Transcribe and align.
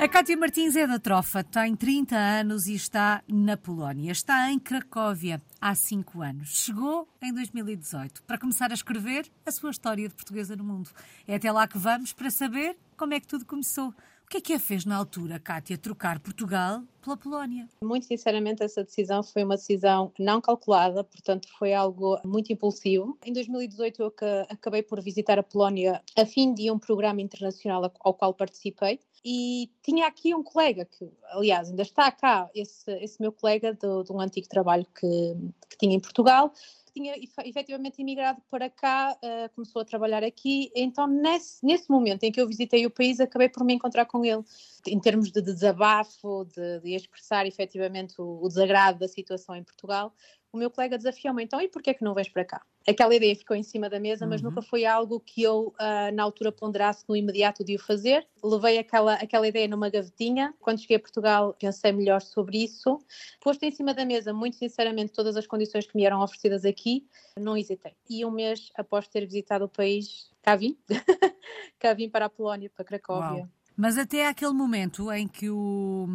A 0.00 0.08
Cátia 0.08 0.34
Martins 0.34 0.76
é 0.76 0.86
da 0.86 0.98
Trofa, 0.98 1.44
tem 1.44 1.76
30 1.76 2.16
anos 2.16 2.66
e 2.66 2.74
está 2.74 3.22
na 3.28 3.54
Polónia. 3.54 4.10
Está 4.10 4.50
em 4.50 4.58
Cracóvia 4.58 5.42
há 5.60 5.74
5 5.74 6.22
anos. 6.22 6.64
Chegou 6.64 7.06
em 7.20 7.34
2018 7.34 8.22
para 8.22 8.38
começar 8.38 8.70
a 8.70 8.74
escrever 8.74 9.30
a 9.44 9.52
sua 9.52 9.70
história 9.70 10.08
de 10.08 10.14
portuguesa 10.14 10.56
no 10.56 10.64
mundo. 10.64 10.88
É 11.28 11.34
até 11.34 11.52
lá 11.52 11.68
que 11.68 11.76
vamos 11.76 12.14
para 12.14 12.30
saber 12.30 12.78
como 12.96 13.12
é 13.12 13.20
que 13.20 13.26
tudo 13.26 13.44
começou. 13.44 13.92
O 14.30 14.32
que 14.32 14.36
é 14.36 14.40
que 14.40 14.52
a 14.52 14.60
fez 14.60 14.84
na 14.84 14.96
altura, 14.96 15.40
Kátia, 15.40 15.76
trocar 15.76 16.20
Portugal 16.20 16.84
pela 17.02 17.16
Polónia? 17.16 17.68
Muito 17.82 18.06
sinceramente, 18.06 18.62
essa 18.62 18.84
decisão 18.84 19.24
foi 19.24 19.42
uma 19.42 19.56
decisão 19.56 20.12
não 20.20 20.40
calculada, 20.40 21.02
portanto, 21.02 21.48
foi 21.58 21.74
algo 21.74 22.16
muito 22.24 22.52
impulsivo. 22.52 23.18
Em 23.26 23.32
2018, 23.32 24.00
eu 24.00 24.14
acabei 24.48 24.84
por 24.84 25.02
visitar 25.02 25.36
a 25.36 25.42
Polónia 25.42 26.00
a 26.16 26.24
fim 26.24 26.54
de 26.54 26.70
um 26.70 26.78
programa 26.78 27.20
internacional 27.20 27.92
ao 27.98 28.14
qual 28.14 28.32
participei. 28.32 29.00
E 29.24 29.68
tinha 29.82 30.06
aqui 30.06 30.32
um 30.32 30.44
colega 30.44 30.84
que, 30.84 31.10
aliás, 31.32 31.68
ainda 31.68 31.82
está 31.82 32.12
cá, 32.12 32.48
esse, 32.54 32.88
esse 33.02 33.20
meu 33.20 33.32
colega 33.32 33.74
do, 33.74 34.04
de 34.04 34.12
um 34.12 34.20
antigo 34.20 34.48
trabalho 34.48 34.86
que, 34.94 35.34
que 35.68 35.76
tinha 35.76 35.96
em 35.96 36.00
Portugal, 36.00 36.52
tinha 36.92 37.14
efetivamente 37.44 38.00
imigrado 38.00 38.40
para 38.50 38.68
cá, 38.68 39.16
uh, 39.16 39.54
começou 39.54 39.82
a 39.82 39.84
trabalhar 39.84 40.22
aqui. 40.22 40.70
Então, 40.74 41.06
nesse, 41.06 41.64
nesse 41.64 41.90
momento 41.90 42.24
em 42.24 42.32
que 42.32 42.40
eu 42.40 42.46
visitei 42.46 42.84
o 42.86 42.90
país, 42.90 43.20
acabei 43.20 43.48
por 43.48 43.64
me 43.64 43.74
encontrar 43.74 44.06
com 44.06 44.24
ele, 44.24 44.42
em 44.86 44.98
termos 45.00 45.30
de 45.30 45.40
desabafo, 45.40 46.44
de, 46.44 46.80
de 46.80 46.94
expressar 46.94 47.46
efetivamente 47.46 48.20
o, 48.20 48.42
o 48.42 48.48
desagrado 48.48 48.98
da 48.98 49.08
situação 49.08 49.56
em 49.56 49.64
Portugal 49.64 50.14
o 50.52 50.58
meu 50.58 50.70
colega 50.70 50.96
desafiou-me, 50.96 51.44
então, 51.44 51.60
e 51.60 51.68
porquê 51.68 51.94
que 51.94 52.02
não 52.02 52.12
vens 52.12 52.28
para 52.28 52.44
cá? 52.44 52.62
Aquela 52.88 53.14
ideia 53.14 53.36
ficou 53.36 53.56
em 53.56 53.62
cima 53.62 53.88
da 53.88 54.00
mesa, 54.00 54.26
mas 54.26 54.40
uhum. 54.40 54.48
nunca 54.48 54.62
foi 54.62 54.84
algo 54.84 55.20
que 55.20 55.42
eu, 55.42 55.74
uh, 55.78 56.14
na 56.14 56.22
altura, 56.22 56.50
ponderasse 56.50 57.04
no 57.08 57.14
imediato 57.14 57.64
de 57.64 57.76
o 57.76 57.78
fazer. 57.78 58.26
Levei 58.42 58.78
aquela, 58.78 59.14
aquela 59.14 59.46
ideia 59.46 59.68
numa 59.68 59.88
gavetinha. 59.88 60.52
Quando 60.58 60.80
cheguei 60.80 60.96
a 60.96 61.00
Portugal, 61.00 61.54
pensei 61.58 61.92
melhor 61.92 62.20
sobre 62.20 62.64
isso. 62.64 62.98
Posto 63.40 63.62
em 63.62 63.70
cima 63.70 63.94
da 63.94 64.04
mesa, 64.04 64.32
muito 64.32 64.56
sinceramente, 64.56 65.12
todas 65.12 65.36
as 65.36 65.46
condições 65.46 65.86
que 65.86 65.96
me 65.96 66.04
eram 66.04 66.20
oferecidas 66.20 66.64
aqui, 66.64 67.06
não 67.38 67.56
hesitei. 67.56 67.92
E 68.08 68.24
um 68.24 68.30
mês 68.30 68.70
após 68.76 69.06
ter 69.06 69.24
visitado 69.26 69.66
o 69.66 69.68
país, 69.68 70.30
cá 70.42 70.56
vim. 70.56 70.76
cá 71.78 71.94
vim 71.94 72.08
para 72.08 72.24
a 72.24 72.30
Polónia, 72.30 72.70
para 72.74 72.84
Cracóvia. 72.84 73.42
Uau. 73.42 73.48
Mas 73.76 73.96
até 73.96 74.26
aquele 74.26 74.52
momento 74.52 75.10
em 75.10 75.26
que, 75.26 75.48
o, 75.48 76.06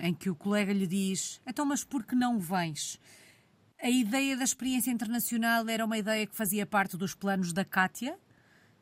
em 0.00 0.14
que 0.14 0.30
o 0.30 0.34
colega 0.34 0.72
lhe 0.72 0.86
diz: 0.86 1.40
Então, 1.46 1.66
mas 1.66 1.84
por 1.84 2.04
que 2.04 2.14
não 2.14 2.38
vens? 2.38 2.98
A 3.82 3.88
ideia 3.88 4.36
da 4.36 4.44
experiência 4.44 4.90
internacional 4.90 5.66
era 5.66 5.82
uma 5.82 5.96
ideia 5.96 6.26
que 6.26 6.36
fazia 6.36 6.66
parte 6.66 6.98
dos 6.98 7.14
planos 7.14 7.50
da 7.50 7.64
Kátia? 7.64 8.18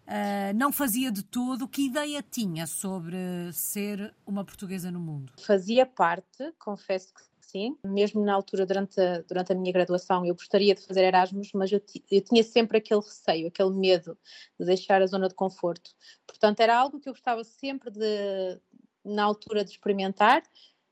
Uh, 0.09 0.57
não 0.57 0.73
fazia 0.73 1.13
de 1.13 1.23
todo. 1.23 1.69
Que 1.69 1.87
ideia 1.87 2.21
tinha 2.21 2.67
sobre 2.67 3.17
ser 3.53 4.13
uma 4.27 4.45
portuguesa 4.45 4.91
no 4.91 4.99
mundo? 4.99 5.33
Fazia 5.39 5.87
parte, 5.87 6.53
confesso 6.59 7.15
que 7.15 7.23
sim. 7.41 7.79
Mesmo 7.85 8.25
na 8.25 8.35
altura, 8.35 8.67
durante 8.67 9.01
a, 9.01 9.23
durante 9.23 9.53
a 9.53 9.55
minha 9.55 9.73
graduação, 9.73 10.27
eu 10.27 10.35
gostaria 10.35 10.75
de 10.75 10.85
fazer 10.85 11.05
Erasmus, 11.05 11.53
mas 11.55 11.71
eu, 11.71 11.81
eu 12.11 12.21
tinha 12.21 12.43
sempre 12.43 12.79
aquele 12.79 13.01
receio, 13.01 13.47
aquele 13.47 13.71
medo 13.71 14.19
de 14.59 14.67
deixar 14.67 15.01
a 15.01 15.07
zona 15.07 15.29
de 15.29 15.35
conforto. 15.35 15.93
Portanto, 16.27 16.59
era 16.59 16.77
algo 16.77 16.99
que 16.99 17.09
eu 17.09 17.13
gostava 17.13 17.45
sempre 17.45 17.93
de, 17.93 18.61
na 19.05 19.23
altura, 19.23 19.65
de 19.65 19.71
experimentar, 19.71 20.43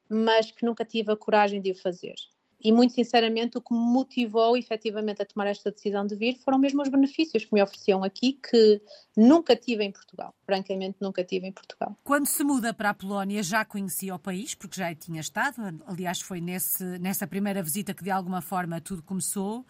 mas 0.09 0.53
que 0.53 0.65
nunca 0.65 0.85
tive 0.85 1.11
a 1.11 1.17
coragem 1.17 1.61
de 1.61 1.73
o 1.73 1.75
fazer 1.75 2.15
e 2.63 2.73
muito 2.73 2.95
sinceramente 2.95 3.59
o 3.59 3.61
que 3.61 3.73
me 3.75 3.81
motivou 3.81 4.57
efetivamente 4.57 5.23
a 5.23 5.27
tomar 5.27 5.47
esta 5.47 5.71
decisão 5.71 6.07
de 6.07 6.17
vir 6.17 6.39
foram 6.39 6.59
mesmo 6.59 6.83
os 6.83 6.89
benefícios 6.89 7.45
que 7.45 7.55
me 7.55 7.63
ofereciam 7.63 8.03
aqui 8.03 8.33
que 8.33 8.81
nunca 9.17 9.55
tive 9.55 9.85
em 9.85 9.93
Portugal, 9.93 10.35
francamente 10.45 10.97
nunca 11.01 11.23
tive 11.23 11.47
em 11.47 11.53
Portugal. 11.53 11.97
Quando 12.03 12.27
se 12.27 12.43
muda 12.43 12.73
para 12.73 12.91
a 12.91 12.95
Polónia 12.95 13.43
já 13.43 13.65
conhecia 13.65 14.15
o 14.15 14.19
país, 14.19 14.55
porque 14.55 14.81
já 14.81 14.95
tinha 14.95 15.21
estado, 15.21 15.63
aliás 15.87 16.21
foi 16.21 16.41
nesse, 16.41 16.85
nessa 16.99 17.27
primeira 17.27 17.63
visita 17.63 17.93
que 17.95 18.05
de 18.05 18.11
alguma 18.11 18.41
forma 18.41 18.81
tudo 18.81 19.03
começou, 19.03 19.65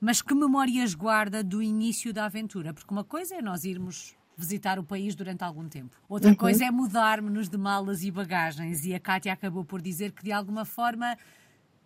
mas 0.00 0.22
que 0.22 0.34
memórias 0.34 0.94
guarda 0.94 1.42
do 1.42 1.60
início 1.60 2.12
da 2.12 2.26
aventura? 2.26 2.72
Porque 2.72 2.92
uma 2.92 3.04
coisa 3.04 3.34
é 3.34 3.42
nós 3.42 3.64
irmos 3.64 4.16
visitar 4.36 4.78
o 4.78 4.84
país 4.84 5.16
durante 5.16 5.42
algum 5.42 5.68
tempo. 5.68 5.96
Outra 6.08 6.30
uhum. 6.30 6.36
coisa 6.36 6.64
é 6.64 6.70
mudar-nos 6.70 7.48
de 7.48 7.58
malas 7.58 8.04
e 8.04 8.10
bagagens. 8.10 8.84
E 8.84 8.94
a 8.94 9.00
Kátia 9.00 9.32
acabou 9.32 9.64
por 9.64 9.82
dizer 9.82 10.12
que, 10.12 10.22
de 10.22 10.30
alguma 10.30 10.64
forma, 10.64 11.16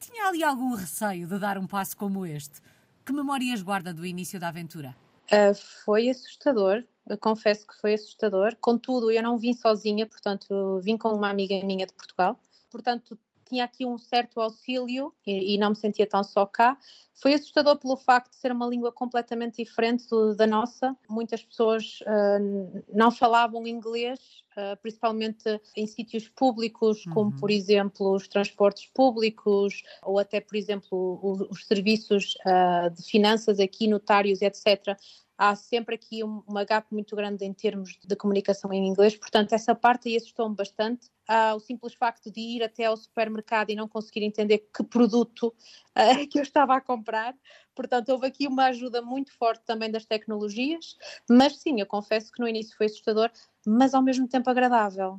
tinha 0.02 0.26
ali 0.26 0.42
algum 0.42 0.74
receio 0.74 1.26
de 1.26 1.38
dar 1.38 1.56
um 1.56 1.66
passo 1.66 1.96
como 1.96 2.26
este. 2.26 2.60
Que 3.04 3.12
memórias 3.12 3.62
guarda 3.62 3.94
do 3.94 4.04
início 4.04 4.38
da 4.38 4.48
aventura? 4.48 4.94
Uh, 5.30 5.54
foi 5.84 6.08
assustador, 6.08 6.84
eu 7.08 7.16
confesso 7.16 7.66
que 7.66 7.74
foi 7.80 7.94
assustador. 7.94 8.56
Contudo, 8.60 9.10
eu 9.10 9.22
não 9.22 9.38
vim 9.38 9.52
sozinha, 9.52 10.06
portanto, 10.06 10.80
vim 10.82 10.96
com 10.96 11.08
uma 11.10 11.30
amiga 11.30 11.54
minha 11.64 11.86
de 11.86 11.92
Portugal. 11.92 12.38
Portanto, 12.70 13.18
tinha 13.52 13.64
aqui 13.64 13.84
um 13.84 13.98
certo 13.98 14.40
auxílio 14.40 15.12
e, 15.26 15.54
e, 15.54 15.58
não 15.58 15.70
me 15.70 15.76
sentia 15.76 16.06
tão 16.06 16.24
só 16.24 16.46
cá. 16.46 16.78
Foi 17.14 17.34
assustador 17.34 17.76
pelo 17.76 17.98
facto 17.98 18.30
de 18.30 18.36
ser 18.36 18.50
uma 18.50 18.66
língua 18.66 18.90
completamente 18.90 19.62
diferente 19.62 20.08
do, 20.08 20.34
da 20.34 20.46
nossa. 20.46 20.96
Muitas 21.08 21.44
pessoas 21.44 22.00
uh, 22.00 22.82
não 22.92 23.10
falavam 23.10 23.66
inglês, 23.66 24.18
uh, 24.56 24.74
principalmente 24.80 25.60
em 25.76 25.86
sítios 25.86 26.28
públicos, 26.28 27.04
como 27.12 27.30
uhum. 27.30 27.36
por 27.36 27.50
exemplo 27.50 28.14
os 28.14 28.26
transportes 28.26 28.86
públicos 28.86 29.82
ou 30.02 30.18
até, 30.18 30.40
por 30.40 30.56
exemplo, 30.56 31.20
os, 31.22 31.40
os 31.42 31.66
serviços 31.66 32.34
uh, 32.46 32.90
de 32.90 33.02
finanças 33.02 33.60
aqui, 33.60 33.86
notários, 33.86 34.40
etc 34.40 34.96
há 35.42 35.56
sempre 35.56 35.96
aqui 35.96 36.22
um, 36.22 36.42
uma 36.46 36.64
gap 36.64 36.86
muito 36.92 37.16
grande 37.16 37.44
em 37.44 37.52
termos 37.52 37.98
de 38.04 38.14
comunicação 38.14 38.72
em 38.72 38.86
inglês, 38.86 39.16
portanto, 39.16 39.52
essa 39.52 39.74
parte 39.74 40.08
aí 40.08 40.16
assustou-me 40.16 40.54
bastante. 40.54 41.10
Ah, 41.34 41.54
o 41.54 41.60
simples 41.60 41.94
facto 41.94 42.30
de 42.30 42.40
ir 42.42 42.62
até 42.62 42.84
ao 42.84 42.94
supermercado 42.94 43.70
e 43.70 43.74
não 43.74 43.88
conseguir 43.88 44.22
entender 44.22 44.58
que 44.58 44.84
produto 44.84 45.54
ah, 45.94 46.02
que 46.30 46.38
eu 46.38 46.42
estava 46.42 46.76
a 46.76 46.80
comprar. 46.80 47.34
Portanto, 47.74 48.10
houve 48.10 48.26
aqui 48.26 48.46
uma 48.46 48.66
ajuda 48.66 49.00
muito 49.00 49.32
forte 49.38 49.64
também 49.64 49.90
das 49.90 50.04
tecnologias, 50.04 50.94
mas 51.30 51.56
sim, 51.56 51.80
eu 51.80 51.86
confesso 51.86 52.30
que 52.30 52.38
no 52.38 52.46
início 52.46 52.76
foi 52.76 52.84
assustador, 52.84 53.30
mas 53.66 53.94
ao 53.94 54.02
mesmo 54.02 54.28
tempo 54.28 54.50
agradável 54.50 55.18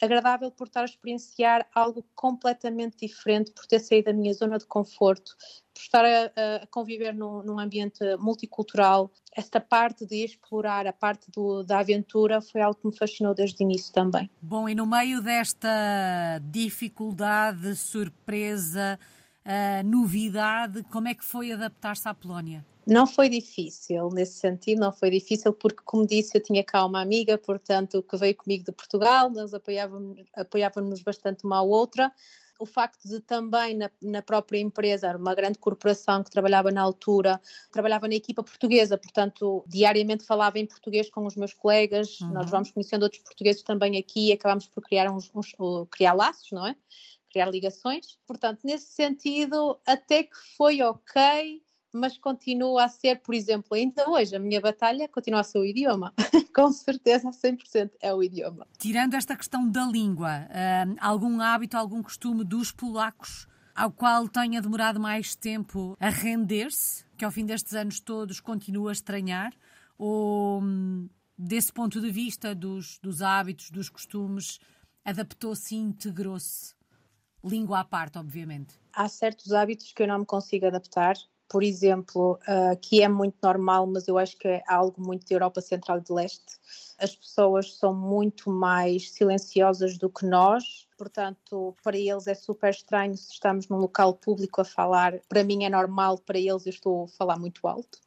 agradável 0.00 0.50
por 0.50 0.66
estar 0.66 0.82
a 0.82 0.84
experienciar 0.84 1.66
algo 1.74 2.04
completamente 2.14 2.96
diferente, 3.06 3.52
por 3.52 3.66
ter 3.66 3.80
saído 3.80 4.06
da 4.06 4.12
minha 4.12 4.32
zona 4.34 4.58
de 4.58 4.66
conforto, 4.66 5.34
por 5.72 5.80
estar 5.80 6.04
a, 6.04 6.62
a 6.62 6.66
conviver 6.66 7.14
num, 7.14 7.42
num, 7.42 7.58
ambiente 7.58 8.04
multicultural. 8.18 9.10
Esta 9.34 9.60
parte 9.60 10.06
de 10.06 10.24
explorar, 10.24 10.86
a 10.86 10.92
parte 10.92 11.30
do, 11.30 11.62
da 11.62 11.80
aventura, 11.80 12.40
foi 12.40 12.60
algo 12.60 12.78
que 12.78 12.86
me 12.86 12.96
fascinou 12.96 13.34
desde 13.34 13.62
o 13.62 13.64
início 13.64 13.92
também. 13.92 14.30
Bom, 14.40 14.68
e 14.68 14.74
no 14.74 14.86
meio 14.86 15.22
desta 15.22 16.38
dificuldade, 16.44 17.74
surpresa, 17.76 18.98
uh, 19.44 19.86
novidade, 19.86 20.82
como 20.84 21.08
é 21.08 21.14
que 21.14 21.24
foi 21.24 21.52
adaptar-se 21.52 22.08
à 22.08 22.14
Polónia? 22.14 22.64
Não 22.86 23.04
foi 23.04 23.28
difícil, 23.28 24.10
nesse 24.10 24.38
sentido, 24.38 24.78
não 24.78 24.92
foi 24.92 25.10
difícil, 25.10 25.52
porque, 25.52 25.82
como 25.84 26.06
disse, 26.06 26.38
eu 26.38 26.42
tinha 26.42 26.62
cá 26.62 26.86
uma 26.86 27.00
amiga, 27.00 27.36
portanto, 27.36 28.00
que 28.00 28.16
veio 28.16 28.36
comigo 28.36 28.64
de 28.64 28.70
Portugal, 28.70 29.28
nós 29.28 29.52
apoiávamos, 29.52 30.22
apoiávamos 30.32 31.02
bastante 31.02 31.44
uma 31.44 31.58
à 31.58 31.62
outra. 31.62 32.12
O 32.60 32.64
facto 32.64 33.08
de 33.08 33.18
também 33.20 33.76
na, 33.76 33.90
na 34.00 34.22
própria 34.22 34.60
empresa, 34.60 35.08
era 35.08 35.18
uma 35.18 35.34
grande 35.34 35.58
corporação 35.58 36.22
que 36.22 36.30
trabalhava 36.30 36.70
na 36.70 36.80
altura, 36.80 37.40
trabalhava 37.72 38.06
na 38.06 38.14
equipa 38.14 38.42
portuguesa, 38.42 38.96
portanto, 38.96 39.64
diariamente 39.66 40.24
falava 40.24 40.58
em 40.60 40.64
português 40.64 41.10
com 41.10 41.26
os 41.26 41.34
meus 41.34 41.52
colegas, 41.52 42.20
uhum. 42.20 42.28
nós 42.28 42.48
vamos 42.48 42.70
conhecendo 42.70 43.02
outros 43.02 43.20
portugueses 43.20 43.62
também 43.62 43.98
aqui 43.98 44.28
e 44.28 44.32
acabámos 44.32 44.68
por 44.68 44.84
criar, 44.84 45.10
uns, 45.10 45.28
uns, 45.34 45.52
criar 45.90 46.14
laços, 46.14 46.52
não 46.52 46.64
é? 46.64 46.76
Criar 47.30 47.50
ligações. 47.50 48.16
Portanto, 48.24 48.60
nesse 48.62 48.92
sentido, 48.92 49.76
até 49.84 50.22
que 50.22 50.36
foi 50.56 50.80
ok 50.80 51.65
mas 51.96 52.18
continua 52.18 52.84
a 52.84 52.88
ser, 52.88 53.20
por 53.20 53.34
exemplo, 53.34 53.74
ainda 53.74 54.08
hoje, 54.08 54.36
a 54.36 54.38
minha 54.38 54.60
batalha 54.60 55.08
continua 55.08 55.40
a 55.40 55.44
ser 55.44 55.58
o 55.58 55.64
idioma. 55.64 56.12
Com 56.54 56.70
certeza, 56.72 57.30
100% 57.30 57.90
é 58.00 58.14
o 58.14 58.22
idioma. 58.22 58.66
Tirando 58.78 59.14
esta 59.14 59.36
questão 59.36 59.68
da 59.68 59.84
língua, 59.84 60.48
uh, 60.48 60.96
algum 61.00 61.40
hábito, 61.40 61.76
algum 61.76 62.02
costume 62.02 62.44
dos 62.44 62.72
polacos 62.72 63.48
ao 63.76 63.92
qual 63.92 64.26
tenha 64.26 64.62
demorado 64.62 64.98
mais 64.98 65.36
tempo 65.36 65.96
a 66.00 66.08
render-se, 66.08 67.04
que 67.16 67.24
ao 67.24 67.30
fim 67.30 67.44
destes 67.44 67.74
anos 67.74 68.00
todos 68.00 68.40
continua 68.40 68.90
a 68.90 68.92
estranhar? 68.92 69.52
Ou, 69.98 70.62
hum, 70.62 71.10
desse 71.36 71.72
ponto 71.72 72.00
de 72.00 72.10
vista 72.10 72.54
dos, 72.54 72.98
dos 73.02 73.20
hábitos, 73.20 73.70
dos 73.70 73.90
costumes, 73.90 74.58
adaptou-se 75.04 75.74
e 75.74 75.78
integrou-se? 75.78 76.74
Língua 77.44 77.80
à 77.80 77.84
parte, 77.84 78.18
obviamente. 78.18 78.80
Há 78.94 79.08
certos 79.08 79.52
hábitos 79.52 79.92
que 79.92 80.02
eu 80.02 80.08
não 80.08 80.20
me 80.20 80.26
consigo 80.26 80.66
adaptar 80.66 81.14
por 81.48 81.62
exemplo, 81.62 82.38
uh, 82.42 82.76
que 82.80 83.02
é 83.02 83.08
muito 83.08 83.36
normal, 83.42 83.86
mas 83.86 84.08
eu 84.08 84.18
acho 84.18 84.36
que 84.36 84.48
é 84.48 84.62
algo 84.66 85.00
muito 85.00 85.26
da 85.26 85.34
Europa 85.34 85.60
Central 85.60 85.98
e 85.98 86.00
de 86.02 86.12
Leste. 86.12 86.56
As 86.98 87.14
pessoas 87.14 87.76
são 87.76 87.94
muito 87.94 88.50
mais 88.50 89.10
silenciosas 89.10 89.96
do 89.98 90.10
que 90.10 90.26
nós, 90.26 90.88
portanto, 90.96 91.74
para 91.82 91.96
eles 91.96 92.26
é 92.26 92.34
super 92.34 92.70
estranho 92.70 93.16
se 93.16 93.32
estamos 93.32 93.68
num 93.68 93.76
local 93.76 94.14
público 94.14 94.60
a 94.60 94.64
falar. 94.64 95.20
Para 95.28 95.44
mim 95.44 95.64
é 95.64 95.68
normal, 95.68 96.18
para 96.18 96.38
eles 96.38 96.66
eu 96.66 96.70
estou 96.70 97.04
a 97.04 97.08
falar 97.08 97.38
muito 97.38 97.66
alto 97.66 97.98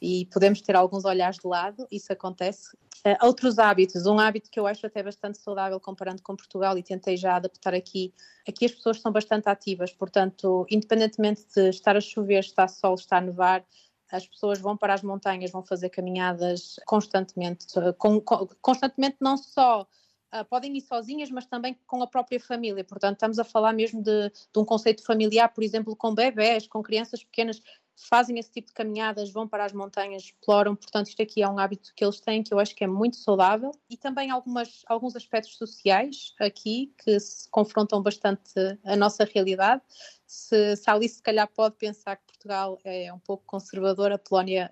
e 0.00 0.26
podemos 0.26 0.60
ter 0.62 0.74
alguns 0.74 1.04
olhares 1.04 1.36
de 1.36 1.46
lado, 1.46 1.86
isso 1.90 2.12
acontece. 2.12 2.76
Uh, 3.06 3.26
outros 3.26 3.58
hábitos, 3.58 4.04
um 4.04 4.18
hábito 4.18 4.50
que 4.50 4.60
eu 4.60 4.66
acho 4.66 4.86
até 4.86 5.02
bastante 5.02 5.38
saudável 5.38 5.80
comparando 5.80 6.22
com 6.22 6.36
Portugal 6.36 6.76
e 6.76 6.82
tentei 6.82 7.16
já 7.16 7.36
adaptar 7.36 7.72
aqui, 7.74 8.12
aqui 8.46 8.66
as 8.66 8.72
pessoas 8.72 9.00
são 9.00 9.10
bastante 9.10 9.48
ativas, 9.48 9.90
portanto, 9.92 10.66
independentemente 10.70 11.46
de 11.54 11.70
estar 11.70 11.96
a 11.96 12.00
chover, 12.00 12.40
estar 12.40 12.68
sol, 12.68 12.94
estar 12.94 13.16
a 13.16 13.20
nevar, 13.22 13.64
as 14.12 14.26
pessoas 14.26 14.58
vão 14.60 14.76
para 14.76 14.92
as 14.92 15.02
montanhas, 15.02 15.50
vão 15.50 15.62
fazer 15.62 15.88
caminhadas 15.88 16.76
constantemente, 16.84 17.66
com, 17.96 18.20
com, 18.20 18.46
constantemente 18.60 19.16
não 19.20 19.36
só 19.36 19.86
Uh, 20.32 20.44
podem 20.44 20.76
ir 20.76 20.80
sozinhas, 20.82 21.28
mas 21.28 21.44
também 21.44 21.76
com 21.88 22.00
a 22.04 22.06
própria 22.06 22.38
família. 22.38 22.84
Portanto, 22.84 23.14
estamos 23.14 23.40
a 23.40 23.42
falar 23.42 23.72
mesmo 23.72 24.00
de, 24.00 24.30
de, 24.30 24.60
um 24.60 24.64
conceito 24.64 25.04
familiar, 25.04 25.48
por 25.48 25.64
exemplo, 25.64 25.96
com 25.96 26.14
bebés, 26.14 26.68
com 26.68 26.80
crianças 26.84 27.24
pequenas 27.24 27.60
fazem 27.96 28.38
esse 28.38 28.50
tipo 28.50 28.68
de 28.68 28.74
caminhadas, 28.74 29.30
vão 29.30 29.46
para 29.46 29.64
as 29.64 29.72
montanhas, 29.72 30.24
exploram. 30.24 30.74
Portanto, 30.74 31.08
isto 31.08 31.22
aqui 31.22 31.42
é 31.42 31.48
um 31.48 31.58
hábito 31.58 31.92
que 31.94 32.04
eles 32.04 32.20
têm 32.20 32.42
que 32.42 32.52
eu 32.52 32.58
acho 32.58 32.74
que 32.74 32.84
é 32.84 32.86
muito 32.86 33.16
saudável. 33.16 33.72
E 33.88 33.96
também 33.96 34.30
algumas, 34.30 34.82
alguns 34.86 35.14
aspectos 35.16 35.56
sociais 35.56 36.34
aqui 36.40 36.92
que 37.04 37.18
se 37.20 37.48
confrontam 37.50 38.02
bastante 38.02 38.52
a 38.84 38.96
nossa 38.96 39.24
realidade. 39.24 39.82
Se, 40.26 40.76
se 40.76 40.90
Alice, 40.90 41.16
se 41.16 41.22
calhar, 41.22 41.48
pode 41.48 41.76
pensar 41.76 42.16
que 42.16 42.26
Portugal 42.26 42.78
é 42.84 43.12
um 43.12 43.18
pouco 43.18 43.44
conservador, 43.46 44.12
a 44.12 44.18
Polónia. 44.18 44.70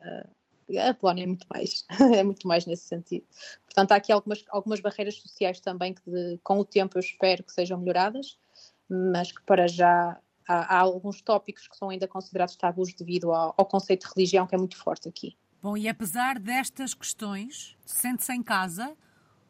A 0.86 0.92
Polónia 0.94 1.24
é 1.24 1.26
muito 1.26 1.46
mais, 1.52 1.86
é 2.14 2.22
muito 2.22 2.46
mais 2.46 2.66
nesse 2.66 2.86
sentido. 2.86 3.26
Portanto, 3.64 3.92
há 3.92 3.96
aqui 3.96 4.12
algumas, 4.12 4.44
algumas 4.48 4.80
barreiras 4.80 5.16
sociais 5.16 5.60
também 5.60 5.94
que, 5.94 6.10
de, 6.10 6.38
com 6.42 6.58
o 6.58 6.64
tempo, 6.64 6.98
eu 6.98 7.00
espero 7.00 7.42
que 7.42 7.52
sejam 7.52 7.78
melhoradas, 7.78 8.38
mas 8.88 9.32
que 9.32 9.42
para 9.42 9.66
já 9.66 10.18
há, 10.48 10.76
há, 10.76 10.78
alguns 10.80 11.20
tópicos 11.20 11.68
que 11.68 11.76
são 11.76 11.90
ainda 11.90 12.08
considerados 12.08 12.56
tabus 12.56 12.92
devido 12.94 13.32
ao, 13.32 13.54
ao, 13.56 13.66
conceito 13.66 14.08
de 14.08 14.14
religião 14.14 14.46
que 14.46 14.54
é 14.54 14.58
muito 14.58 14.76
forte 14.76 15.08
aqui. 15.08 15.36
Bom, 15.62 15.76
e 15.76 15.88
apesar 15.88 16.38
destas 16.38 16.94
questões, 16.94 17.76
sente-se 17.84 18.32
em 18.32 18.42
casa 18.42 18.96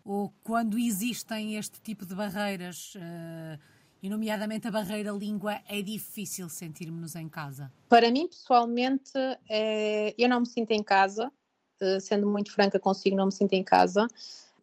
ou 0.05 0.33
quando 0.43 0.79
existem 0.79 1.57
este 1.57 1.81
tipo 1.81 2.05
de 2.05 2.15
barreiras, 2.15 2.95
uh, 2.95 3.59
e 4.03 4.09
nomeadamente 4.09 4.67
a 4.67 4.71
barreira 4.71 5.11
língua, 5.11 5.61
é 5.69 5.83
difícil 5.83 6.49
sentirmos-nos 6.49 7.15
em 7.15 7.29
casa? 7.29 7.71
Para 7.89 8.11
mim, 8.11 8.27
pessoalmente, 8.27 9.13
é, 9.49 10.15
eu 10.17 10.29
não 10.29 10.41
me 10.41 10.47
sinto 10.47 10.71
em 10.71 10.83
casa, 10.83 11.31
uh, 11.83 12.01
sendo 12.01 12.27
muito 12.27 12.53
franca 12.53 12.81
consigo, 12.81 13.17
não 13.17 13.27
me 13.27 13.33
sinto 13.33 13.53
em 13.53 13.63
casa 13.63 14.09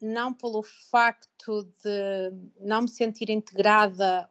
não 0.01 0.33
pelo 0.33 0.61
facto 0.91 1.63
de 1.83 2.33
não 2.59 2.83
me 2.83 2.87
sentir 2.87 3.29
integrada 3.29 4.29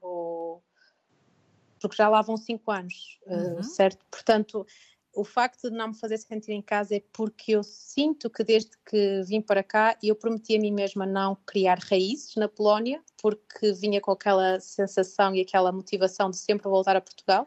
porque 1.89 2.03
já 2.03 2.09
lá 2.09 2.23
vão 2.23 2.37
cinco 2.37 2.71
anos, 2.71 3.19
eh, 3.27 3.35
uhum. 3.35 3.61
uh, 3.61 3.63
certo? 3.63 4.05
Portanto, 4.11 4.67
o 5.15 5.25
facto 5.25 5.71
de 5.71 5.77
não 5.77 5.89
me 5.89 5.95
fazer 5.95 6.19
sentir 6.19 6.53
em 6.53 6.63
casa 6.63 6.97
é 6.97 7.03
porque 7.13 7.53
eu 7.53 7.63
sinto 7.63 8.29
que 8.29 8.43
desde 8.43 8.73
que 8.85 9.23
vim 9.23 9.41
para 9.41 9.63
cá 9.63 9.97
eu 10.03 10.17
prometi 10.17 10.57
a 10.57 10.61
mim 10.61 10.73
mesma 10.73 11.07
não 11.07 11.37
criar 11.47 11.79
raízes 11.79 12.35
na 12.37 12.49
Polónia, 12.49 13.01
porque 13.21 13.73
vinha 13.73 14.01
com 14.01 14.11
aquela 14.11 14.59
sensação 14.61 15.35
e 15.35 15.41
aquela 15.41 15.71
motivação 15.71 16.31
de 16.31 16.37
sempre 16.37 16.69
voltar 16.69 16.97
a 16.97 17.01
Portugal. 17.01 17.47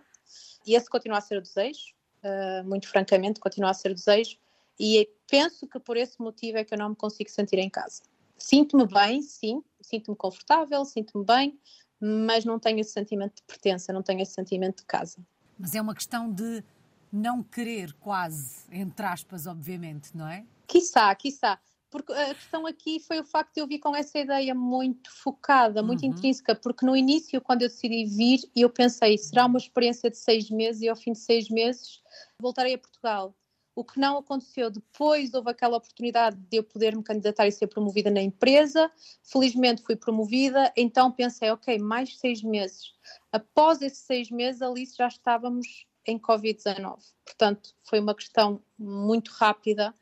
E 0.65 0.75
esse 0.75 0.89
continua 0.89 1.17
a 1.17 1.21
ser 1.21 1.37
o 1.37 1.41
desejo, 1.41 1.93
uh, 2.23 2.67
muito 2.67 2.87
francamente, 2.87 3.39
continua 3.39 3.71
a 3.71 3.73
ser 3.73 3.91
o 3.91 3.95
desejo. 3.95 4.37
E 4.79 5.09
penso 5.29 5.67
que 5.67 5.79
por 5.79 5.97
esse 5.97 6.21
motivo 6.21 6.57
é 6.57 6.63
que 6.63 6.73
eu 6.73 6.77
não 6.77 6.89
me 6.89 6.95
consigo 6.95 7.29
sentir 7.29 7.57
em 7.59 7.69
casa. 7.69 8.03
Sinto-me 8.37 8.85
bem, 8.85 9.21
sim, 9.21 9.63
sinto-me 9.81 10.15
confortável, 10.15 10.85
sinto-me 10.85 11.25
bem, 11.25 11.59
mas 11.99 12.45
não 12.45 12.59
tenho 12.59 12.79
esse 12.79 12.91
sentimento 12.91 13.35
de 13.35 13.43
pertença, 13.43 13.91
não 13.91 14.03
tenho 14.03 14.21
esse 14.21 14.33
sentimento 14.33 14.77
de 14.77 14.85
casa. 14.85 15.17
Mas 15.57 15.73
é 15.75 15.81
uma 15.81 15.95
questão 15.95 16.31
de 16.31 16.63
não 17.11 17.41
querer, 17.41 17.93
quase, 17.93 18.65
entre 18.71 19.05
aspas, 19.05 19.47
obviamente, 19.47 20.15
não 20.15 20.27
é? 20.27 20.45
Quiçá, 20.67 21.13
quiçá. 21.15 21.59
Porque 21.89 22.11
a 22.11 22.35
questão 22.35 22.65
aqui 22.65 22.99
foi 22.99 23.19
o 23.19 23.23
facto 23.23 23.55
de 23.55 23.61
eu 23.61 23.67
vir 23.67 23.79
com 23.79 23.95
essa 23.95 24.19
ideia 24.19 24.53
muito 24.53 25.09
focada, 25.09 25.81
muito 25.81 26.03
uhum. 26.03 26.09
intrínseca, 26.09 26.53
porque 26.53 26.85
no 26.85 26.95
início, 26.95 27.39
quando 27.39 27.61
eu 27.61 27.69
decidi 27.69 28.05
vir, 28.05 28.41
eu 28.55 28.69
pensei, 28.69 29.17
será 29.17 29.45
uma 29.45 29.57
experiência 29.57 30.11
de 30.11 30.17
seis 30.17 30.49
meses 30.49 30.81
e 30.81 30.89
ao 30.89 30.97
fim 30.97 31.13
de 31.13 31.19
seis 31.19 31.49
meses 31.49 32.01
voltarei 32.41 32.73
a 32.73 32.77
Portugal. 32.77 33.33
O 33.77 33.83
que 33.83 33.99
não 33.99 34.17
aconteceu 34.17 34.71
depois, 34.71 35.35
houve 35.35 35.51
aquela 35.51 35.77
oportunidade 35.77 36.35
de 36.35 36.57
eu 36.57 36.63
poder 36.63 36.95
me 36.95 37.03
candidatar 37.03 37.47
e 37.47 37.51
ser 37.51 37.67
promovida 37.67 38.09
na 38.09 38.19
empresa. 38.19 38.89
Felizmente 39.21 39.83
fui 39.83 39.95
promovida, 39.95 40.73
então 40.75 41.11
pensei, 41.11 41.51
ok, 41.51 41.77
mais 41.77 42.17
seis 42.17 42.41
meses. 42.41 42.95
Após 43.31 43.79
esses 43.83 43.99
seis 43.99 44.31
meses, 44.31 44.63
ali 44.63 44.83
já 44.87 45.07
estávamos 45.07 45.85
em 46.07 46.17
Covid-19. 46.17 46.97
Portanto, 47.23 47.75
foi 47.83 47.99
uma 47.99 48.15
questão 48.15 48.59
muito 48.79 49.29
rápida, 49.29 49.93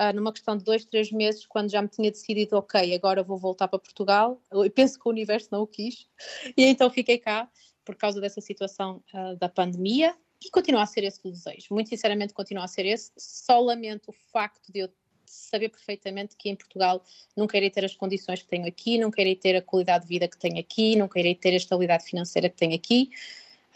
uh, 0.00 0.12
numa 0.12 0.32
questão 0.32 0.56
de 0.56 0.64
dois, 0.64 0.84
três 0.84 1.12
meses, 1.12 1.46
quando 1.46 1.70
já 1.70 1.80
me 1.80 1.86
tinha 1.86 2.10
decidido, 2.10 2.56
ok, 2.56 2.92
agora 2.92 3.22
vou 3.22 3.38
voltar 3.38 3.68
para 3.68 3.78
Portugal. 3.78 4.42
Eu 4.50 4.68
penso 4.68 4.98
que 4.98 5.06
o 5.06 5.12
universo 5.12 5.48
não 5.52 5.62
o 5.62 5.66
quis, 5.68 6.08
e 6.56 6.64
então 6.64 6.90
fiquei 6.90 7.18
cá 7.18 7.48
por 7.84 7.94
causa 7.94 8.20
dessa 8.20 8.40
situação 8.40 9.00
uh, 9.14 9.36
da 9.36 9.48
pandemia 9.48 10.12
e 10.44 10.50
continua 10.50 10.82
a 10.82 10.86
ser 10.86 11.04
esse 11.04 11.20
o 11.24 11.30
desejo. 11.30 11.68
Muito 11.70 11.88
sinceramente, 11.88 12.32
continua 12.32 12.64
a 12.64 12.68
ser 12.68 12.86
esse. 12.86 13.12
Só 13.16 13.60
lamento 13.60 14.10
o 14.10 14.12
facto 14.32 14.72
de 14.72 14.80
eu 14.80 14.88
saber 15.24 15.70
perfeitamente 15.70 16.36
que 16.36 16.50
em 16.50 16.56
Portugal 16.56 17.02
nunca 17.36 17.56
irei 17.56 17.70
ter 17.70 17.84
as 17.84 17.96
condições 17.96 18.42
que 18.42 18.48
tenho 18.48 18.66
aqui, 18.66 18.98
nunca 18.98 19.20
irei 19.20 19.34
ter 19.34 19.56
a 19.56 19.62
qualidade 19.62 20.04
de 20.04 20.08
vida 20.08 20.28
que 20.28 20.36
tenho 20.36 20.58
aqui, 20.58 20.96
nunca 20.96 21.18
irei 21.18 21.34
ter 21.34 21.50
a 21.50 21.56
estabilidade 21.56 22.04
financeira 22.04 22.48
que 22.48 22.56
tenho 22.56 22.74
aqui. 22.74 23.10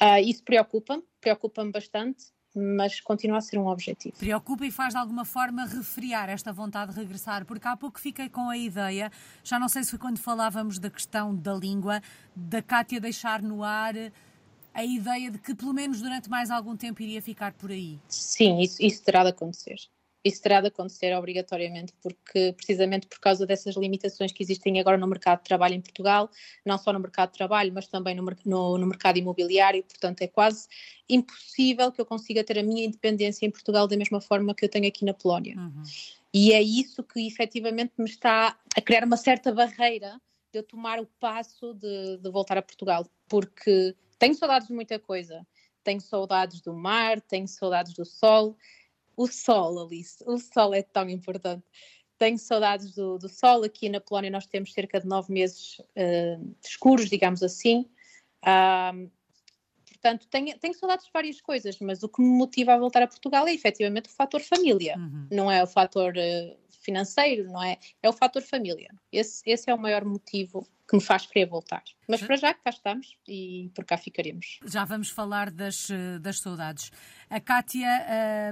Uh, 0.00 0.20
isso 0.20 0.42
preocupa-me, 0.42 1.02
preocupa-me 1.20 1.72
bastante, 1.72 2.26
mas 2.54 3.00
continua 3.00 3.38
a 3.38 3.40
ser 3.40 3.58
um 3.58 3.66
objetivo. 3.66 4.16
Preocupa 4.16 4.66
e 4.66 4.70
faz 4.70 4.92
de 4.92 4.98
alguma 4.98 5.24
forma 5.24 5.66
refriar 5.66 6.28
esta 6.28 6.52
vontade 6.52 6.92
de 6.92 7.00
regressar, 7.00 7.44
porque 7.46 7.66
há 7.66 7.76
pouco 7.76 8.00
fiquei 8.00 8.28
com 8.28 8.48
a 8.48 8.56
ideia, 8.56 9.10
já 9.42 9.58
não 9.58 9.68
sei 9.68 9.84
se 9.84 9.90
foi 9.90 9.98
quando 9.98 10.18
falávamos 10.18 10.78
da 10.78 10.90
questão 10.90 11.34
da 11.34 11.54
língua, 11.54 12.02
da 12.34 12.60
Cátia 12.60 13.00
deixar 13.00 13.42
no 13.42 13.62
ar 13.62 13.94
a 14.76 14.84
ideia 14.84 15.31
de 15.31 15.38
que 15.38 15.55
pelo 15.55 15.73
menos 15.73 16.02
durante 16.02 16.28
mais 16.28 16.50
algum 16.50 16.76
tempo 16.76 17.02
iria 17.02 17.23
ficar 17.23 17.55
por 17.55 17.70
aí. 17.70 17.99
Sim, 18.08 18.61
isso, 18.61 18.76
isso 18.82 19.02
terá 19.02 19.23
de 19.23 19.31
acontecer. 19.31 19.76
Isso 20.23 20.43
terá 20.43 20.61
de 20.61 20.67
acontecer 20.67 21.17
obrigatoriamente, 21.17 21.94
porque 22.02 22.52
precisamente 22.55 23.06
por 23.06 23.19
causa 23.19 23.46
dessas 23.46 23.75
limitações 23.75 24.32
que 24.32 24.43
existem 24.43 24.78
agora 24.78 24.99
no 24.99 25.06
mercado 25.06 25.38
de 25.38 25.44
trabalho 25.44 25.75
em 25.75 25.81
Portugal, 25.81 26.28
não 26.64 26.76
só 26.76 26.93
no 26.93 27.00
mercado 27.00 27.31
de 27.31 27.38
trabalho, 27.38 27.73
mas 27.73 27.87
também 27.87 28.14
no, 28.14 28.23
no, 28.44 28.76
no 28.76 28.87
mercado 28.87 29.19
imobiliário, 29.19 29.82
portanto 29.82 30.20
é 30.20 30.26
quase 30.26 30.69
impossível 31.08 31.90
que 31.90 32.00
eu 32.00 32.04
consiga 32.04 32.45
ter 32.45 32.59
a 32.59 32.62
minha 32.62 32.85
independência 32.85 33.47
em 33.47 33.50
Portugal 33.50 33.88
da 33.88 33.97
mesma 33.97 34.21
forma 34.21 34.54
que 34.54 34.64
eu 34.64 34.68
tenho 34.68 34.88
aqui 34.88 35.06
na 35.06 35.14
Polónia. 35.14 35.56
Uhum. 35.56 35.83
E 36.35 36.52
é 36.52 36.61
isso 36.61 37.02
que 37.02 37.26
efetivamente 37.26 37.95
me 37.97 38.11
está 38.11 38.59
a 38.76 38.80
criar 38.83 39.04
uma 39.04 39.16
certa 39.16 39.52
barreira 39.52 40.21
de 40.52 40.59
eu 40.59 40.62
tomar 40.62 41.00
o 41.00 41.06
passo 41.18 41.73
de, 41.73 42.18
de 42.18 42.30
voltar 42.30 42.59
a 42.59 42.62
Portugal, 42.62 43.06
porque 43.26 43.95
tenho 44.18 44.35
saudades 44.35 44.68
de 44.68 44.75
muita 44.75 44.99
coisa. 44.99 45.46
Tenho 45.82 46.00
saudades 46.00 46.61
do 46.61 46.75
mar, 46.75 47.20
tenho 47.20 47.46
saudades 47.46 47.94
do 47.94 48.04
sol. 48.04 48.56
O 49.16 49.26
sol, 49.26 49.87
Alice, 49.87 50.23
o 50.26 50.38
sol 50.38 50.75
é 50.75 50.82
tão 50.82 51.08
importante. 51.08 51.64
Tenho 52.18 52.38
saudades 52.38 52.94
do, 52.94 53.18
do 53.18 53.28
sol. 53.28 53.62
Aqui 53.64 53.88
na 53.88 54.00
Polónia 54.00 54.30
nós 54.30 54.46
temos 54.46 54.73
cerca 54.73 55.00
de 55.00 55.06
nove 55.06 55.32
meses 55.32 55.78
uh, 55.78 56.56
escuros, 56.64 57.08
digamos 57.08 57.42
assim. 57.42 57.88
Uh, 58.42 59.11
portanto, 59.88 60.26
tenho, 60.28 60.58
tenho 60.58 60.75
saudades 60.75 61.06
de 61.06 61.12
várias 61.12 61.40
coisas, 61.40 61.78
mas 61.78 62.02
o 62.02 62.08
que 62.08 62.20
me 62.20 62.28
motiva 62.28 62.75
a 62.75 62.78
voltar 62.78 63.02
a 63.02 63.06
Portugal 63.06 63.46
é 63.46 63.54
efetivamente 63.54 64.08
o 64.08 64.12
fator 64.12 64.40
família, 64.40 64.96
uhum. 64.99 65.28
não 65.30 65.50
é 65.50 65.62
o 65.62 65.66
fator 65.66 66.14
uh, 66.14 66.65
financeiro, 66.87 67.50
não 67.50 67.62
é? 67.62 67.76
É 68.02 68.09
o 68.09 68.12
fator 68.12 68.40
família. 68.43 68.88
Esse, 69.12 69.43
esse 69.45 69.69
é 69.69 69.75
o 69.75 69.78
maior 69.78 70.05
motivo 70.05 70.66
que 70.88 70.95
me 70.97 71.02
faz 71.02 71.26
querer 71.26 71.47
voltar. 71.47 71.83
Mas 72.09 72.23
para 72.23 72.37
já 72.37 72.55
cá 72.55 72.71
estamos 72.71 73.19
e 73.26 73.71
por 73.75 73.85
cá 73.85 73.99
ficaremos. 73.99 74.61
Já 74.64 74.85
vamos 74.85 75.11
falar 75.11 75.50
das, 75.50 75.88
das 76.21 76.38
saudades. 76.38 76.93
A 77.28 77.40
Kátia 77.40 77.88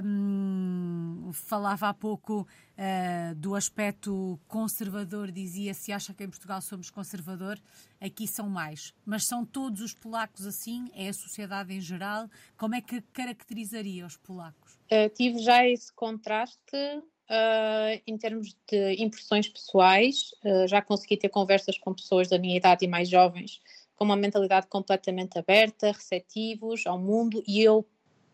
hum, 0.03 1.31
falava 1.31 1.87
há 1.87 1.93
pouco 1.93 2.41
uh, 2.41 3.35
do 3.35 3.55
aspecto 3.55 4.37
conservador, 4.49 5.31
dizia 5.31 5.73
se 5.73 5.93
acha 5.93 6.13
que 6.13 6.25
em 6.25 6.29
Portugal 6.29 6.61
somos 6.61 6.89
conservador, 6.89 7.57
aqui 8.01 8.27
são 8.27 8.49
mais. 8.49 8.93
Mas 9.05 9.25
são 9.25 9.45
todos 9.45 9.79
os 9.79 9.93
polacos 9.93 10.45
assim? 10.45 10.89
É 10.93 11.07
a 11.07 11.13
sociedade 11.13 11.73
em 11.73 11.79
geral? 11.79 12.29
Como 12.57 12.75
é 12.75 12.81
que 12.81 12.99
caracterizaria 13.13 14.05
os 14.05 14.17
polacos? 14.17 14.73
Uh, 14.91 15.09
tive 15.15 15.39
já 15.39 15.65
esse 15.65 15.91
contraste 15.93 17.01
Uh, 17.27 17.99
em 18.05 18.15
termos 18.17 18.55
de 18.69 19.01
impressões 19.01 19.49
pessoais, 19.49 20.31
uh, 20.43 20.67
já 20.67 20.79
consegui 20.79 21.17
ter 21.17 21.29
conversas 21.29 21.75
com 21.75 21.91
pessoas 21.91 22.29
da 22.29 22.37
minha 22.37 22.55
idade 22.55 22.85
e 22.85 22.87
mais 22.87 23.09
jovens, 23.09 23.59
com 23.95 24.05
uma 24.05 24.15
mentalidade 24.15 24.67
completamente 24.67 25.39
aberta, 25.39 25.91
receptivos 25.91 26.85
ao 26.85 26.99
mundo, 26.99 27.43
e 27.47 27.63
eu, 27.63 27.83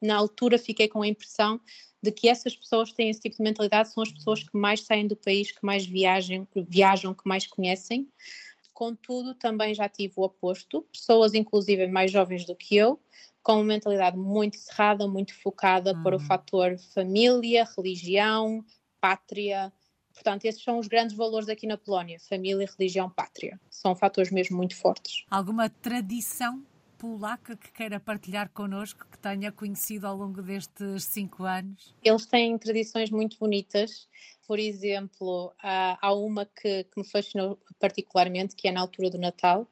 na 0.02 0.18
altura, 0.18 0.58
fiquei 0.58 0.90
com 0.90 1.02
a 1.02 1.08
impressão 1.08 1.62
de 2.04 2.12
que 2.12 2.28
essas 2.28 2.56
pessoas 2.56 2.90
que 2.90 2.98
têm 2.98 3.10
esse 3.10 3.22
tipo 3.22 3.38
de 3.38 3.44
mentalidade 3.44 3.94
são 3.94 4.04
as 4.04 4.12
pessoas 4.12 4.44
que 4.44 4.58
mais 4.58 4.82
saem 4.82 5.08
do 5.08 5.16
país, 5.16 5.52
que 5.52 5.64
mais 5.64 5.86
viajam, 5.86 6.48
viajam 6.68 7.14
que 7.14 7.28
mais 7.28 7.46
conhecem. 7.46 8.10
Contudo, 8.74 9.36
também 9.36 9.76
já 9.76 9.88
tive 9.88 10.16
o 10.18 10.24
oposto, 10.24 10.82
pessoas, 10.92 11.34
inclusive, 11.34 11.88
mais 11.88 12.12
jovens 12.12 12.46
do 12.46 12.56
que 12.56 12.76
eu, 12.76 13.00
com 13.44 13.54
uma 13.54 13.64
mentalidade 13.64 14.18
muito 14.18 14.58
cerrada, 14.58 15.08
muito 15.08 15.34
focada 15.36 15.94
uhum. 15.94 16.04
para 16.04 16.16
o 16.16 16.20
uhum. 16.20 16.26
fator 16.26 16.78
família, 16.94 17.68
religião, 17.78 18.66
pátria. 19.02 19.74
Portanto, 20.14 20.46
esses 20.46 20.64
são 20.64 20.78
os 20.78 20.88
grandes 20.88 21.16
valores 21.16 21.50
aqui 21.50 21.66
na 21.66 21.78
Polónia: 21.78 22.20
família, 22.20 22.70
religião, 22.78 23.10
pátria. 23.10 23.60
São 23.70 23.96
fatores 23.96 24.32
mesmo 24.32 24.56
muito 24.56 24.76
fortes. 24.76 25.26
Alguma 25.30 25.70
tradição 25.70 26.64
polaca 27.02 27.58
que 27.58 27.72
queira 27.72 28.00
partilhar 28.00 28.52
connosco, 28.52 29.08
que 29.10 29.18
tenha 29.18 29.52
conhecido 29.52 30.06
ao 30.06 30.16
longo 30.16 30.40
destes 30.40 31.06
cinco 31.06 31.44
anos? 31.44 31.96
Eles 32.04 32.28
têm 32.28 32.56
tradições 32.60 33.10
muito 33.10 33.40
bonitas. 33.40 34.08
Por 34.48 34.60
exemplo, 34.60 35.52
há 35.60 36.14
uma 36.14 36.46
que, 36.46 36.84
que 36.84 37.02
me 37.02 37.04
fascinou 37.04 37.58
particularmente, 37.80 38.56
que 38.56 38.68
é 38.68 38.72
na 38.72 38.82
altura 38.82 39.10
do 39.10 39.18
Natal. 39.18 39.68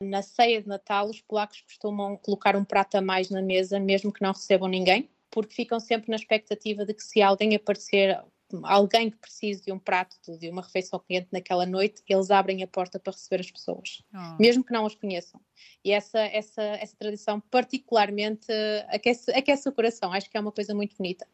Na 0.00 0.22
ceia 0.22 0.62
de 0.62 0.68
Natal, 0.68 1.10
os 1.10 1.20
polacos 1.20 1.60
costumam 1.60 2.16
colocar 2.16 2.56
um 2.56 2.64
prato 2.64 2.96
a 2.96 3.02
mais 3.02 3.28
na 3.28 3.42
mesa, 3.42 3.78
mesmo 3.78 4.10
que 4.10 4.22
não 4.22 4.32
recebam 4.32 4.68
ninguém, 4.68 5.10
porque 5.30 5.54
ficam 5.54 5.78
sempre 5.78 6.08
na 6.10 6.16
expectativa 6.16 6.86
de 6.86 6.94
que 6.94 7.02
se 7.02 7.20
alguém 7.20 7.54
aparecer 7.54 8.18
alguém 8.62 9.10
que 9.10 9.16
precise 9.16 9.62
de 9.62 9.72
um 9.72 9.78
prato, 9.78 10.16
de 10.38 10.48
uma 10.48 10.62
refeição 10.62 10.98
quente 11.06 11.28
naquela 11.32 11.66
noite, 11.66 12.02
eles 12.08 12.30
abrem 12.30 12.62
a 12.62 12.66
porta 12.66 12.98
para 12.98 13.12
receber 13.12 13.40
as 13.40 13.50
pessoas, 13.50 14.02
oh. 14.14 14.36
mesmo 14.40 14.64
que 14.64 14.72
não 14.72 14.86
as 14.86 14.94
conheçam. 14.94 15.40
E 15.84 15.92
essa, 15.92 16.20
essa, 16.20 16.62
essa 16.62 16.96
tradição 16.96 17.40
particularmente 17.40 18.52
aquece, 18.88 19.30
aquece 19.32 19.68
o 19.68 19.72
coração, 19.72 20.12
acho 20.12 20.30
que 20.30 20.36
é 20.36 20.40
uma 20.40 20.52
coisa 20.52 20.74
muito 20.74 20.96
bonita. 20.96 21.26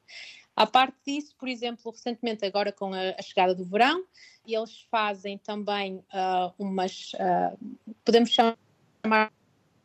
A 0.57 0.67
parte 0.67 0.97
disso, 1.07 1.37
por 1.39 1.49
exemplo, 1.49 1.93
recentemente, 1.93 2.45
agora 2.45 2.73
com 2.73 2.93
a, 2.93 3.11
a 3.17 3.23
chegada 3.23 3.55
do 3.55 3.65
verão, 3.65 4.05
eles 4.45 4.81
fazem 4.91 5.39
também 5.39 5.97
uh, 5.97 6.53
umas, 6.59 7.13
uh, 7.15 7.57
podemos 8.05 8.31
chamar 8.31 9.33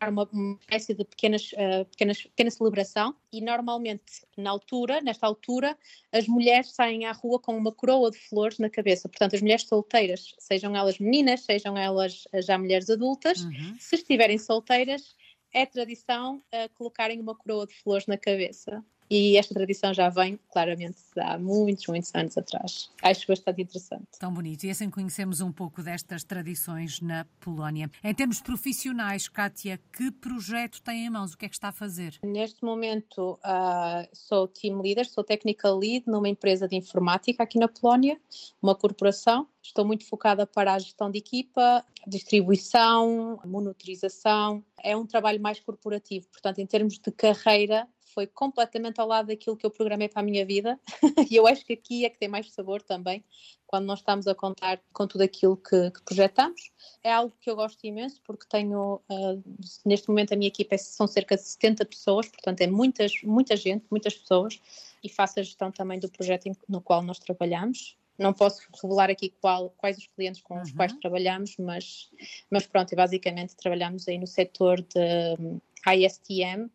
uma, 0.10 0.28
uma 0.32 0.58
espécie 0.62 0.94
de 0.94 1.04
pequenas, 1.06 1.52
uh, 1.54 1.86
pequenas, 1.86 2.24
pequena 2.24 2.52
celebração 2.52 3.16
e 3.32 3.42
normalmente 3.42 4.24
na 4.38 4.50
altura, 4.50 5.02
nesta 5.02 5.28
altura, 5.28 5.78
as 6.12 6.28
mulheres 6.28 6.72
saem 6.72 7.06
à 7.06 7.12
rua 7.12 7.40
com 7.40 7.56
uma 7.56 7.72
coroa 7.72 8.12
de 8.12 8.18
flores 8.18 8.60
na 8.60 8.70
cabeça. 8.70 9.10
Portanto, 9.10 9.36
as 9.36 9.42
mulheres 9.42 9.64
solteiras, 9.68 10.36
sejam 10.40 10.76
elas 10.76 11.00
meninas, 11.00 11.42
sejam 11.42 11.78
elas 11.78 12.26
já 12.36 12.58
mulheres 12.58 12.90
adultas, 12.90 13.42
uhum. 13.44 13.76
se 13.80 13.96
estiverem 13.96 14.38
solteiras, 14.38 15.16
é 15.54 15.66
tradição 15.66 16.38
uh, 16.38 16.70
colocarem 16.76 17.20
uma 17.20 17.36
coroa 17.36 17.68
de 17.68 17.74
flores 17.76 18.08
na 18.08 18.18
cabeça. 18.18 18.84
E 19.16 19.38
esta 19.38 19.54
tradição 19.54 19.94
já 19.94 20.10
vem, 20.10 20.40
claramente, 20.52 20.98
há 21.18 21.38
muitos, 21.38 21.86
muitos 21.86 22.10
anos 22.16 22.36
atrás. 22.36 22.90
Acho 23.00 23.28
bastante 23.28 23.62
interessante. 23.62 24.08
Tão 24.20 24.34
bonito. 24.34 24.64
E 24.64 24.72
assim 24.72 24.90
conhecemos 24.90 25.40
um 25.40 25.52
pouco 25.52 25.84
destas 25.84 26.24
tradições 26.24 27.00
na 27.00 27.24
Polónia. 27.40 27.92
Em 28.04 28.12
termos 28.12 28.42
profissionais, 28.42 29.30
Kátia, 29.30 29.80
que 29.96 30.10
projeto 30.10 30.82
tem 30.82 31.06
em 31.06 31.12
mãos? 31.12 31.34
O 31.34 31.38
que 31.38 31.46
é 31.46 31.50
que 31.50 31.54
está 31.54 31.68
a 31.68 31.72
fazer? 31.72 32.18
Neste 32.24 32.66
momento, 32.66 33.34
uh, 33.34 34.10
sou 34.14 34.48
team 34.48 34.82
leader, 34.82 35.08
sou 35.08 35.24
technical 35.24 35.78
lead 35.78 36.06
numa 36.08 36.28
empresa 36.28 36.68
de 36.68 36.76
informática 36.76 37.44
aqui 37.44 37.60
na 37.60 37.68
Polónia, 37.68 38.20
uma 38.60 38.74
corporação. 38.74 39.48
Estou 39.62 39.86
muito 39.86 40.08
focada 40.08 40.48
para 40.48 40.74
a 40.74 40.80
gestão 40.80 41.12
de 41.12 41.20
equipa, 41.20 41.86
distribuição, 42.08 43.40
monitorização. 43.46 44.66
É 44.84 44.98
um 44.98 45.06
trabalho 45.06 45.40
mais 45.40 45.60
corporativo, 45.60 46.28
portanto, 46.30 46.58
em 46.58 46.66
termos 46.66 46.98
de 46.98 47.12
carreira, 47.12 47.88
foi 48.14 48.28
completamente 48.28 49.00
ao 49.00 49.08
lado 49.08 49.28
daquilo 49.28 49.58
que 49.58 49.66
eu 49.66 49.72
programei 49.72 50.08
para 50.08 50.22
a 50.22 50.26
minha 50.26 50.46
vida 50.46 50.80
e 51.30 51.36
eu 51.36 51.48
acho 51.48 51.66
que 51.66 51.74
aqui 51.74 52.06
é 52.06 52.10
que 52.10 52.20
tem 52.20 52.30
mais 52.30 52.52
sabor 52.52 52.82
também 52.82 53.24
quando 53.66 53.86
nós 53.86 54.00
estamos 54.00 54.28
a 54.28 54.36
contar 54.36 54.80
com 54.94 55.08
tudo 55.08 55.22
aquilo 55.22 55.58
que, 55.58 55.90
que 55.90 56.04
projetamos. 56.04 56.72
É 57.04 57.12
algo 57.12 57.36
que 57.42 57.50
eu 57.50 57.56
gosto 57.56 57.84
imenso 57.84 58.22
porque 58.24 58.46
tenho, 58.48 59.02
uh, 59.10 59.44
neste 59.84 60.08
momento 60.10 60.34
a 60.34 60.38
minha 60.38 60.48
equipa 60.48 60.76
é, 60.76 60.78
são 60.78 61.08
cerca 61.08 61.36
de 61.36 61.42
70 61.42 61.84
pessoas, 61.86 62.28
portanto 62.28 62.62
é 62.62 62.68
muitas, 62.68 63.14
muita 63.24 63.56
gente, 63.56 63.84
muitas 63.90 64.14
pessoas 64.14 64.62
e 65.04 65.10
faço 65.10 65.40
a 65.40 65.44
gestão 65.44 65.72
também 65.72 66.00
do 66.00 66.08
projeto 66.08 66.52
no 66.70 66.82
qual 66.82 67.02
nós 67.02 67.18
trabalhamos. 67.18 67.98
Não 68.18 68.32
posso 68.32 68.62
revelar 68.82 69.10
aqui 69.10 69.34
qual, 69.42 69.72
quais 69.72 69.98
os 69.98 70.06
clientes 70.06 70.42
com 70.42 70.62
os 70.62 70.70
uhum. 70.70 70.76
quais 70.76 70.94
trabalhamos, 70.94 71.56
mas, 71.58 72.12
mas 72.52 72.68
pronto, 72.68 72.96
basicamente 72.96 73.56
trabalhamos 73.56 74.08
aí 74.08 74.20
no 74.20 74.28
setor 74.28 74.82
de 74.82 75.60
ISTM, 75.86 76.70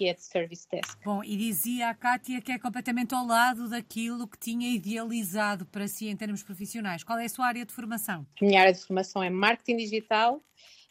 que 0.00 0.08
é 0.08 0.14
de 0.14 0.22
Service 0.22 0.66
Desk. 0.66 0.98
Bom, 1.04 1.22
e 1.22 1.36
dizia 1.36 1.90
a 1.90 1.94
Kátia 1.94 2.40
que 2.40 2.50
é 2.50 2.58
completamente 2.58 3.14
ao 3.14 3.26
lado 3.26 3.68
daquilo 3.68 4.26
que 4.26 4.38
tinha 4.38 4.66
idealizado 4.70 5.66
para 5.66 5.86
si 5.86 6.08
em 6.08 6.16
termos 6.16 6.42
profissionais. 6.42 7.04
Qual 7.04 7.18
é 7.18 7.26
a 7.26 7.28
sua 7.28 7.44
área 7.44 7.66
de 7.66 7.72
formação? 7.74 8.26
Minha 8.40 8.62
área 8.62 8.72
de 8.72 8.80
formação 8.80 9.22
é 9.22 9.28
marketing 9.28 9.76
digital. 9.76 10.42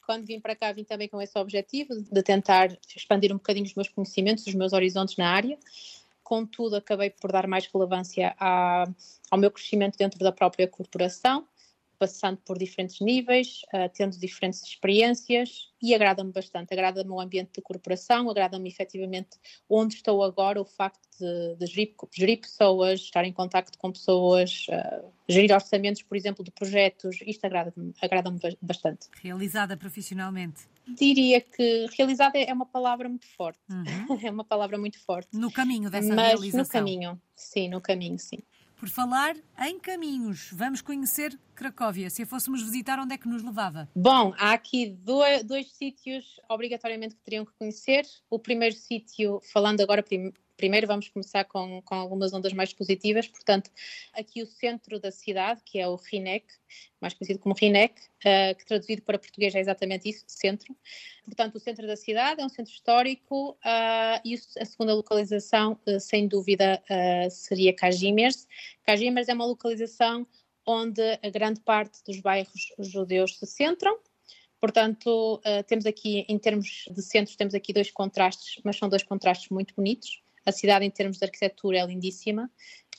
Quando 0.06 0.28
vim 0.28 0.40
para 0.40 0.56
cá, 0.56 0.72
vim 0.72 0.84
também 0.84 1.10
com 1.10 1.20
esse 1.20 1.36
objetivo 1.40 1.96
de 2.00 2.22
tentar 2.22 2.78
expandir 2.96 3.32
um 3.32 3.38
bocadinho 3.38 3.66
os 3.66 3.74
meus 3.74 3.90
conhecimentos, 3.90 4.46
os 4.46 4.54
meus 4.54 4.74
horizontes 4.74 5.18
na 5.18 5.28
área. 5.28 5.58
Contudo, 6.24 6.76
acabei 6.76 7.10
por 7.10 7.32
dar 7.32 7.48
mais 7.48 7.66
relevância 7.66 8.36
à, 8.40 8.84
ao 9.32 9.40
meu 9.40 9.50
crescimento 9.50 9.98
dentro 9.98 10.20
da 10.20 10.32
própria 10.32 10.68
corporação 10.68 11.48
passando 12.00 12.38
por 12.38 12.58
diferentes 12.58 13.02
níveis, 13.02 13.62
uh, 13.74 13.90
tendo 13.94 14.18
diferentes 14.18 14.64
experiências 14.64 15.70
e 15.82 15.94
agrada-me 15.94 16.32
bastante. 16.32 16.74
Agrada-me 16.74 17.10
o 17.12 17.20
ambiente 17.20 17.52
de 17.56 17.62
corporação, 17.62 18.30
agrada-me 18.30 18.70
efetivamente 18.70 19.38
onde 19.70 19.96
estou 19.96 20.24
agora, 20.24 20.62
o 20.62 20.66
facto 20.66 21.00
de, 21.20 21.56
de 21.58 21.66
gerir, 21.66 21.94
gerir, 22.16 22.40
pessoas, 22.40 23.02
estar 23.02 23.26
em 23.26 23.34
contato 23.34 23.78
com 23.78 23.92
pessoas, 23.92 24.66
uh, 24.70 25.12
gerir 25.28 25.54
orçamentos, 25.54 26.02
por 26.02 26.16
exemplo, 26.16 26.44
de 26.44 26.52
projetos, 26.52 27.18
isto 27.26 27.46
agrada-me 27.46 27.94
agrada 28.02 28.32
bastante. 28.62 29.08
Realizada 29.22 29.76
profissionalmente? 29.76 30.68
Diria 30.88 31.42
que 31.42 31.86
realizada 31.98 32.38
é 32.40 32.52
uma 32.54 32.66
palavra 32.66 33.10
muito 33.10 33.28
forte. 33.36 33.60
Uhum. 33.70 34.18
é 34.24 34.32
uma 34.32 34.46
palavra 34.46 34.78
muito 34.78 35.00
forte. 35.04 35.30
No 35.38 35.52
caminho 35.52 35.90
dessa 35.90 36.16
Mas 36.16 36.40
realização? 36.40 36.62
no 36.62 36.68
caminho, 36.68 37.22
sim, 37.36 37.70
no 37.70 37.82
caminho, 37.82 38.18
sim. 38.18 38.40
Por 38.80 38.88
falar 38.88 39.36
em 39.60 39.78
caminhos, 39.78 40.52
vamos 40.54 40.80
conhecer 40.80 41.38
Cracóvia. 41.54 42.10
Se 42.10 42.24
a 42.24 42.26
fôssemos 42.26 42.64
visitar, 42.64 42.98
onde 42.98 43.14
é 43.14 43.18
que 43.18 43.28
nos 43.28 43.44
levava? 43.44 43.90
Bom, 43.94 44.34
há 44.38 44.54
aqui 44.54 44.88
dois, 44.88 45.44
dois 45.44 45.70
sítios 45.74 46.40
obrigatoriamente 46.48 47.14
que 47.14 47.22
teriam 47.22 47.44
que 47.44 47.52
conhecer. 47.60 48.06
O 48.30 48.40
primeiro 48.40 48.74
sítio, 48.74 49.42
falando 49.52 49.82
agora 49.82 50.02
primeiro, 50.60 50.86
vamos 50.86 51.08
começar 51.08 51.46
com, 51.46 51.82
com 51.84 51.96
algumas 51.96 52.34
ondas 52.34 52.52
mais 52.52 52.74
positivas. 52.74 53.26
Portanto, 53.30 53.72
aqui 54.14 54.44
o 54.44 54.46
centro 54.46 55.00
da 55.00 55.10
cidade, 55.10 55.62
que 55.64 55.80
é 55.80 55.88
o 55.88 55.96
Rinec, 55.96 56.46
mais 57.00 57.14
conhecido 57.14 57.40
como 57.40 57.56
Rinec, 57.56 57.94
uh, 57.94 58.54
que 58.58 58.66
traduzido 58.66 59.02
para 59.04 59.18
português 59.18 59.56
é 59.56 59.60
exatamente 59.62 60.10
isso, 60.10 60.26
centro. 60.28 60.76
Portanto, 61.24 61.56
o 61.56 61.60
centro 61.62 61.88
da 61.88 61.96
cidade 61.96 62.42
é 62.42 62.46
um 62.46 62.50
centro 62.50 62.74
histórico 62.74 63.52
uh, 63.52 64.20
e 64.26 64.36
a 64.60 64.66
segunda 64.66 64.94
localização, 64.94 65.80
uh, 65.88 65.98
sem 65.98 66.28
dúvida, 66.28 66.84
seria 67.32 67.74
Kazimierz. 67.74 68.46
Kazimierz 68.84 69.30
é 69.30 69.34
uma 69.34 69.46
localização 69.46 70.28
onde 70.66 71.02
a 71.02 71.30
grande 71.30 71.62
parte 71.62 72.04
dos 72.04 72.20
bairros 72.20 72.74
judeus 72.80 73.40
se 73.40 73.46
centram. 73.46 73.98
Portanto, 74.60 75.42
temos 75.68 75.86
aqui, 75.86 76.26
em 76.28 76.38
termos 76.38 76.84
de 76.92 77.02
centros, 77.02 77.38
temos 77.38 77.56
aqui 77.56 77.72
dois 77.72 77.90
contrastes, 77.90 78.62
mas 78.62 78.78
são 78.78 78.90
dois 78.90 79.04
contrastes 79.04 79.50
muito 79.50 79.74
bonitos. 79.74 80.22
A 80.50 80.52
cidade, 80.52 80.86
em 80.86 80.90
termos 80.90 81.18
de 81.18 81.26
arquitetura, 81.26 81.80
é 81.80 81.86
lindíssima. 81.86 82.50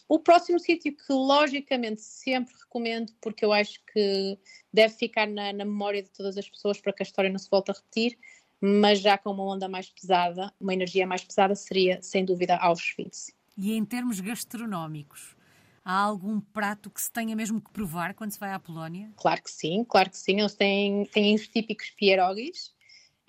O 0.08 0.18
próximo 0.18 0.58
sítio 0.58 0.92
que, 0.96 1.12
logicamente, 1.12 2.02
sempre 2.02 2.54
recomendo, 2.54 3.12
porque 3.20 3.44
eu 3.44 3.52
acho 3.52 3.80
que 3.92 4.38
deve 4.72 4.94
ficar 4.94 5.26
na, 5.26 5.52
na 5.52 5.64
memória 5.64 6.02
de 6.02 6.10
todas 6.10 6.36
as 6.36 6.48
pessoas 6.48 6.80
para 6.80 6.92
que 6.92 7.02
a 7.02 7.04
história 7.04 7.30
não 7.30 7.38
se 7.38 7.50
volte 7.50 7.70
a 7.70 7.74
repetir, 7.74 8.18
mas 8.60 9.00
já 9.00 9.16
com 9.16 9.30
uma 9.30 9.44
onda 9.44 9.68
mais 9.68 9.88
pesada, 9.88 10.52
uma 10.60 10.74
energia 10.74 11.06
mais 11.06 11.24
pesada, 11.24 11.54
seria, 11.54 12.00
sem 12.02 12.24
dúvida, 12.24 12.56
Auschwitz. 12.56 13.32
E 13.56 13.72
em 13.72 13.84
termos 13.84 14.20
gastronómicos? 14.20 15.36
Há 15.84 15.94
algum 15.94 16.40
prato 16.40 16.90
que 16.90 17.00
se 17.00 17.10
tenha 17.10 17.34
mesmo 17.34 17.60
que 17.60 17.70
provar 17.70 18.14
quando 18.14 18.30
se 18.30 18.38
vai 18.38 18.52
à 18.52 18.58
Polónia? 18.58 19.10
Claro 19.16 19.42
que 19.42 19.50
sim, 19.50 19.84
claro 19.84 20.10
que 20.10 20.18
sim. 20.18 20.40
Eles 20.40 20.54
têm, 20.54 21.06
têm 21.06 21.34
os 21.34 21.48
típicos 21.48 21.90
pierogis, 21.90 22.72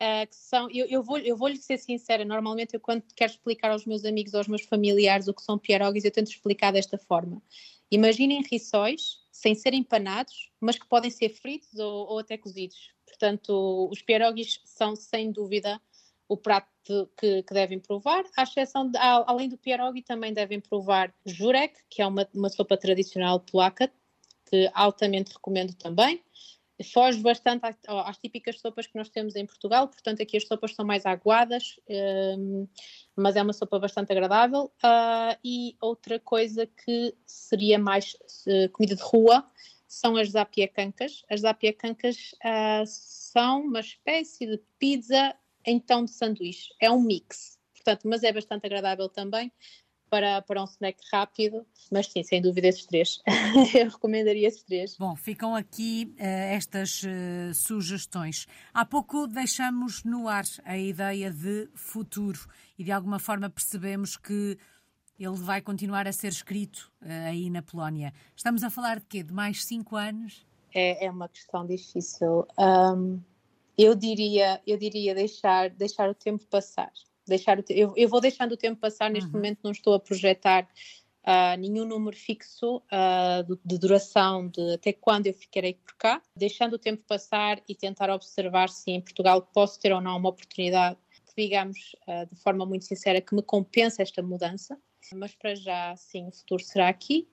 uh, 0.01 0.27
que 0.27 0.36
são, 0.36 0.67
eu, 0.72 0.88
eu, 0.88 1.03
vou, 1.03 1.20
eu 1.20 1.38
vou-lhe 1.38 1.58
ser 1.58 1.77
sincera, 1.77 2.25
normalmente 2.25 2.74
eu 2.74 2.79
quando 2.79 3.03
quero 3.15 3.31
explicar 3.31 3.72
aos 3.72 3.86
meus 3.86 4.03
amigos 4.03 4.34
ou 4.34 4.39
aos 4.39 4.48
meus 4.48 4.63
familiares 4.63 5.27
o 5.27 5.34
que 5.34 5.43
são 5.43 5.58
pierogis, 5.58 6.03
eu 6.03 6.12
tento 6.12 6.31
explicar 6.31 6.72
desta 6.74 6.98
forma. 6.98 7.41
Imaginem 7.91 8.41
rissóis 8.50 9.20
sem 9.31 9.53
serem 9.53 9.81
empanados, 9.81 10.50
mas 10.60 10.77
que 10.77 10.88
podem 10.88 11.12
ser 11.12 11.29
fritos 11.29 11.77
ou, 11.77 12.08
ou 12.08 12.20
até 12.20 12.38
cozidos. 12.38 12.91
Portanto, 13.05 13.89
os 13.91 14.01
pierogis 14.01 14.62
são 14.65 14.96
sem 14.96 15.31
dúvida 15.31 15.79
o 16.27 16.38
prato 16.38 16.67
que, 17.17 17.43
que, 17.43 17.53
devem 17.53 17.77
provar, 17.77 18.24
à 18.38 18.43
exceção 18.43 18.89
de, 18.89 18.98
além 18.98 19.50
do 19.50 19.58
pierogi 19.58 20.01
também 20.01 20.34
devem 20.34 20.62
provar 20.62 21.13
jurek, 21.25 21.75
que 21.89 22.01
é 22.01 22.08
uma, 22.08 22.27
uma 22.34 22.50
sopa 22.50 22.77
tradicional 22.77 23.41
polaca, 23.41 23.91
que 24.50 24.70
altamente 24.74 25.34
recomendo 25.34 25.74
também 25.74 26.24
foge 26.83 27.19
bastante 27.19 27.65
às, 27.88 28.17
típicas 28.17 28.59
sopas 28.59 28.88
que 28.88 28.97
nós 28.97 29.09
temos 29.09 29.35
em 29.35 29.45
Portugal, 29.45 29.88
portanto 29.88 30.21
aqui 30.21 30.38
as 30.38 30.47
sopas 30.47 30.73
são 30.75 30.85
mais 30.85 31.05
aguadas, 31.05 31.79
um, 32.38 32.67
mas 33.15 33.35
é 33.35 33.41
uma 33.41 33.53
sopa 33.53 33.79
bastante 33.79 34.11
agradável. 34.11 34.71
Uh, 34.83 35.38
e 35.43 35.75
outra 35.81 36.19
coisa 36.19 36.65
que 36.65 37.15
seria 37.25 37.79
mais 37.79 38.15
uh, 38.47 38.69
comida 38.71 38.95
de 38.95 39.03
rua 39.03 39.45
são 39.88 40.15
as 40.15 40.29
zapiekancas. 40.29 41.23
As 41.29 41.41
zapiekancas 41.41 42.33
uh, 42.43 42.85
são 42.85 43.61
uma 43.65 43.79
espécie 43.79 44.45
de 44.45 44.61
pizza 44.79 45.35
tom 45.88 46.05
de 46.05 46.11
sanduíche, 46.11 46.73
é 46.79 46.89
um 46.89 47.01
mix, 47.01 47.59
portanto, 47.73 48.07
mas 48.07 48.23
é 48.23 48.31
bastante 48.31 48.65
agradável 48.65 49.07
também. 49.07 49.51
Para, 50.12 50.41
para 50.41 50.62
um 50.62 50.65
snack 50.65 51.01
rápido, 51.10 51.65
mas 51.89 52.08
sim, 52.08 52.22
sem 52.22 52.41
dúvida 52.41 52.68
esses 52.68 52.86
três. 52.86 53.22
Eu 53.74 53.89
recomendaria 53.89 54.46
esses 54.46 54.62
três. 54.62 54.98
Bom, 54.98 55.15
ficam 55.15 55.56
aqui 55.56 56.13
uh, 56.20 56.24
estas 56.24 57.01
uh, 57.03 57.53
sugestões. 57.53 58.46
Há 58.74 58.86
pouco 58.86 59.25
deixamos 59.25 60.03
no 60.03 60.27
ar 60.27 60.44
a 60.65 60.77
ideia 60.77 61.32
de 61.32 61.70
futuro 61.74 62.39
e 62.77 62.84
de 62.84 62.91
alguma 62.91 63.20
forma 63.20 63.50
percebemos 63.50 64.18
que 64.18 64.58
ele 65.18 65.38
vai 65.38 65.62
continuar 65.62 66.06
a 66.06 66.12
ser 66.12 66.27
escrito 66.27 66.91
uh, 67.01 67.30
aí 67.30 67.50
na 67.50 67.62
Polónia. 67.62 68.13
Estamos 68.36 68.65
a 68.65 68.70
falar 68.70 69.00
de 69.00 69.06
quê? 69.06 69.24
De 69.24 69.34
mais 69.34 69.63
cinco 69.63 69.96
anos? 69.96 70.46
É, 70.75 71.06
é 71.06 71.10
uma 71.10 71.30
questão 71.30 71.65
difícil. 71.65 72.46
Um, 72.60 73.22
eu 73.77 73.96
diria, 73.96 74.62
eu 74.68 74.77
diria 74.77 75.15
deixar, 75.15 75.70
deixar 75.70 76.10
o 76.10 76.13
tempo 76.13 76.46
passar 76.48 76.91
deixar 77.27 77.63
eu, 77.69 77.93
eu, 77.95 78.09
vou 78.09 78.21
deixando 78.21 78.53
o 78.53 78.57
tempo 78.57 78.79
passar, 78.79 79.09
neste 79.09 79.27
uhum. 79.27 79.33
momento 79.33 79.59
não 79.63 79.71
estou 79.71 79.93
a 79.93 79.99
projetar 79.99 80.67
uh, 81.23 81.59
nenhum 81.59 81.85
número 81.85 82.15
fixo 82.15 82.77
uh, 82.77 83.43
de, 83.43 83.59
de, 83.63 83.77
duração 83.77 84.47
de 84.47 84.73
até 84.73 84.93
quando 84.93 85.27
eu 85.27 85.33
ficarei 85.33 85.73
por 85.73 85.95
cá, 85.95 86.21
deixando 86.35 86.73
o 86.73 86.79
tempo 86.79 87.03
passar 87.07 87.61
e 87.67 87.75
tentar 87.75 88.09
observar 88.09 88.69
se 88.69 88.91
em 88.91 89.01
Portugal 89.01 89.41
posso 89.53 89.79
ter 89.79 89.91
ou 89.93 90.01
não 90.01 90.17
uma 90.17 90.29
oportunidade 90.29 90.97
que 91.25 91.43
digamos 91.43 91.95
uh, 92.07 92.33
de 92.33 92.41
forma 92.41 92.65
muito 92.65 92.85
sincera 92.85 93.21
que 93.21 93.35
me 93.35 93.41
compensa 93.41 94.01
esta 94.01 94.21
mudança, 94.21 94.77
mas 95.13 95.33
para 95.35 95.55
já 95.55 95.95
sim 95.95 96.27
o 96.27 96.31
futuro 96.31 96.63
será 96.63 96.89
aqui 96.89 97.27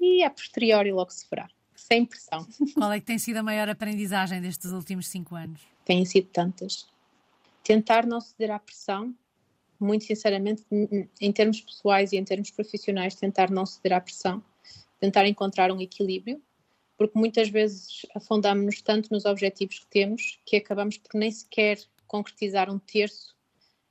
e 0.00 0.22
a 0.22 0.30
posteriori 0.30 0.92
logo 0.92 1.10
se 1.10 1.26
verá. 1.28 1.48
Sem 1.74 2.04
pressão. 2.04 2.46
Qual 2.74 2.90
é 2.90 2.98
que 2.98 3.06
tem 3.06 3.18
sido 3.18 3.36
a 3.36 3.42
maior 3.42 3.68
aprendizagem 3.68 4.40
destes 4.40 4.72
últimos 4.72 5.06
cinco 5.06 5.36
anos? 5.36 5.60
Têm 5.84 6.04
sido 6.04 6.28
tantas 6.32 6.88
tentar 7.68 8.06
não 8.06 8.18
ceder 8.18 8.50
à 8.50 8.58
pressão, 8.58 9.14
muito 9.78 10.06
sinceramente, 10.06 10.64
em 11.20 11.30
termos 11.30 11.60
pessoais 11.60 12.12
e 12.12 12.16
em 12.16 12.24
termos 12.24 12.50
profissionais, 12.50 13.14
tentar 13.14 13.50
não 13.50 13.66
ceder 13.66 13.92
à 13.92 14.00
pressão, 14.00 14.42
tentar 14.98 15.26
encontrar 15.26 15.70
um 15.70 15.78
equilíbrio, 15.78 16.42
porque 16.96 17.18
muitas 17.18 17.50
vezes 17.50 18.06
afundamos-nos 18.14 18.80
tanto 18.80 19.12
nos 19.12 19.26
objetivos 19.26 19.80
que 19.80 19.86
temos 19.86 20.40
que 20.46 20.56
acabamos 20.56 20.96
por 20.96 21.18
nem 21.18 21.30
sequer 21.30 21.78
concretizar 22.06 22.72
um 22.72 22.78
terço 22.78 23.36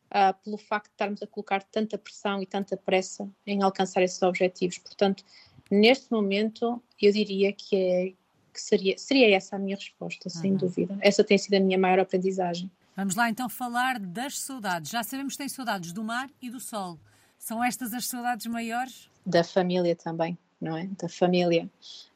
uh, 0.07 0.33
pelo 0.43 0.57
facto 0.57 0.87
de 0.87 0.93
estarmos 0.93 1.21
a 1.21 1.27
colocar 1.27 1.61
tanta 1.61 1.99
pressão 1.99 2.41
e 2.41 2.47
tanta 2.47 2.75
pressa 2.75 3.29
em 3.45 3.61
alcançar 3.61 4.01
esses 4.01 4.23
objetivos. 4.23 4.79
Portanto, 4.79 5.23
neste 5.69 6.11
momento, 6.11 6.81
eu 6.99 7.11
diria 7.11 7.53
que, 7.53 7.75
é, 7.75 8.13
que 8.51 8.59
seria, 8.59 8.97
seria 8.97 9.35
essa 9.35 9.55
a 9.55 9.59
minha 9.59 9.75
resposta, 9.75 10.29
sem 10.29 10.53
uhum. 10.53 10.57
dúvida. 10.57 10.97
Essa 10.99 11.23
tem 11.23 11.37
sido 11.37 11.53
a 11.53 11.59
minha 11.59 11.77
maior 11.77 11.99
aprendizagem. 11.99 12.71
Vamos 12.97 13.13
lá 13.13 13.29
então 13.29 13.47
falar 13.47 13.99
das 13.99 14.39
saudades. 14.39 14.89
Já 14.89 15.03
sabemos 15.03 15.33
que 15.33 15.37
tem 15.37 15.47
saudades 15.47 15.93
do 15.93 16.03
mar 16.03 16.31
e 16.41 16.49
do 16.49 16.59
sol. 16.59 16.99
São 17.37 17.63
estas 17.63 17.93
as 17.93 18.07
saudades 18.07 18.47
maiores? 18.47 19.07
Da 19.23 19.43
família 19.43 19.95
também, 19.95 20.35
não 20.59 20.75
é? 20.75 20.87
Da 20.99 21.07
família. 21.07 21.69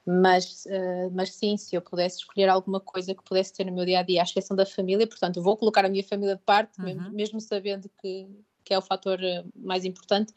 Mas, 0.03 0.65
uh, 0.65 1.11
mas 1.13 1.35
sim, 1.35 1.55
se 1.55 1.75
eu 1.75 1.83
pudesse 1.83 2.17
escolher 2.17 2.49
alguma 2.49 2.79
coisa 2.79 3.13
que 3.13 3.23
pudesse 3.23 3.53
ter 3.53 3.63
no 3.63 3.71
meu 3.71 3.85
dia 3.85 3.99
a 3.99 4.01
dia, 4.01 4.21
à 4.21 4.23
exceção 4.23 4.57
da 4.57 4.65
família, 4.65 5.05
portanto, 5.05 5.39
vou 5.39 5.55
colocar 5.55 5.85
a 5.85 5.89
minha 5.89 6.03
família 6.03 6.35
de 6.35 6.41
parte, 6.41 6.79
uhum. 6.79 6.85
mesmo, 6.85 7.11
mesmo, 7.11 7.41
sabendo 7.41 7.87
que, 8.01 8.27
que 8.63 8.73
é 8.73 8.77
o 8.79 8.81
fator 8.81 9.23
eh, 9.23 9.45
mais 9.55 9.85
importante. 9.85 10.33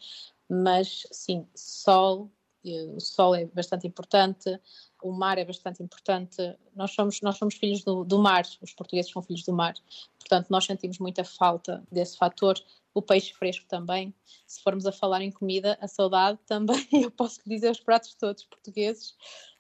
Mas 0.47 1.07
sim, 1.11 1.47
sol, 1.55 2.31
o 2.95 3.01
sol 3.01 3.35
é 3.35 3.47
bastante 3.47 3.87
importante, 3.87 4.61
o 5.05 5.13
mar 5.13 5.37
é 5.37 5.45
bastante 5.45 5.83
importante. 5.83 6.37
Nós 6.75 6.93
somos, 6.93 7.21
nós 7.21 7.37
somos 7.37 7.55
filhos 7.57 7.85
do, 7.85 8.05
do, 8.05 8.19
mar, 8.19 8.43
os 8.63 8.73
portugueses 8.73 9.13
são 9.13 9.23
filhos 9.23 9.45
do 9.45 9.53
mar, 9.53 9.75
portanto, 10.19 10.49
nós 10.49 10.65
sentimos 10.65 10.99
muita 10.99 11.23
falta 11.23 11.85
desse 11.93 12.17
fator. 12.17 12.59
O 12.95 13.03
peixe 13.03 13.35
fresco 13.35 13.67
também. 13.69 14.15
Se 14.47 14.63
formos 14.63 14.87
a 14.87 14.93
falar 14.93 15.21
em 15.21 15.31
comida, 15.31 15.77
a 15.81 15.89
saudade 15.89 16.39
também, 16.47 16.87
eu 16.93 17.11
posso 17.11 17.41
lhe 17.45 17.55
dizer 17.55 17.71
os 17.71 17.81
pratos 17.81 18.15
todos 18.15 18.45
portugueses, 18.45 19.15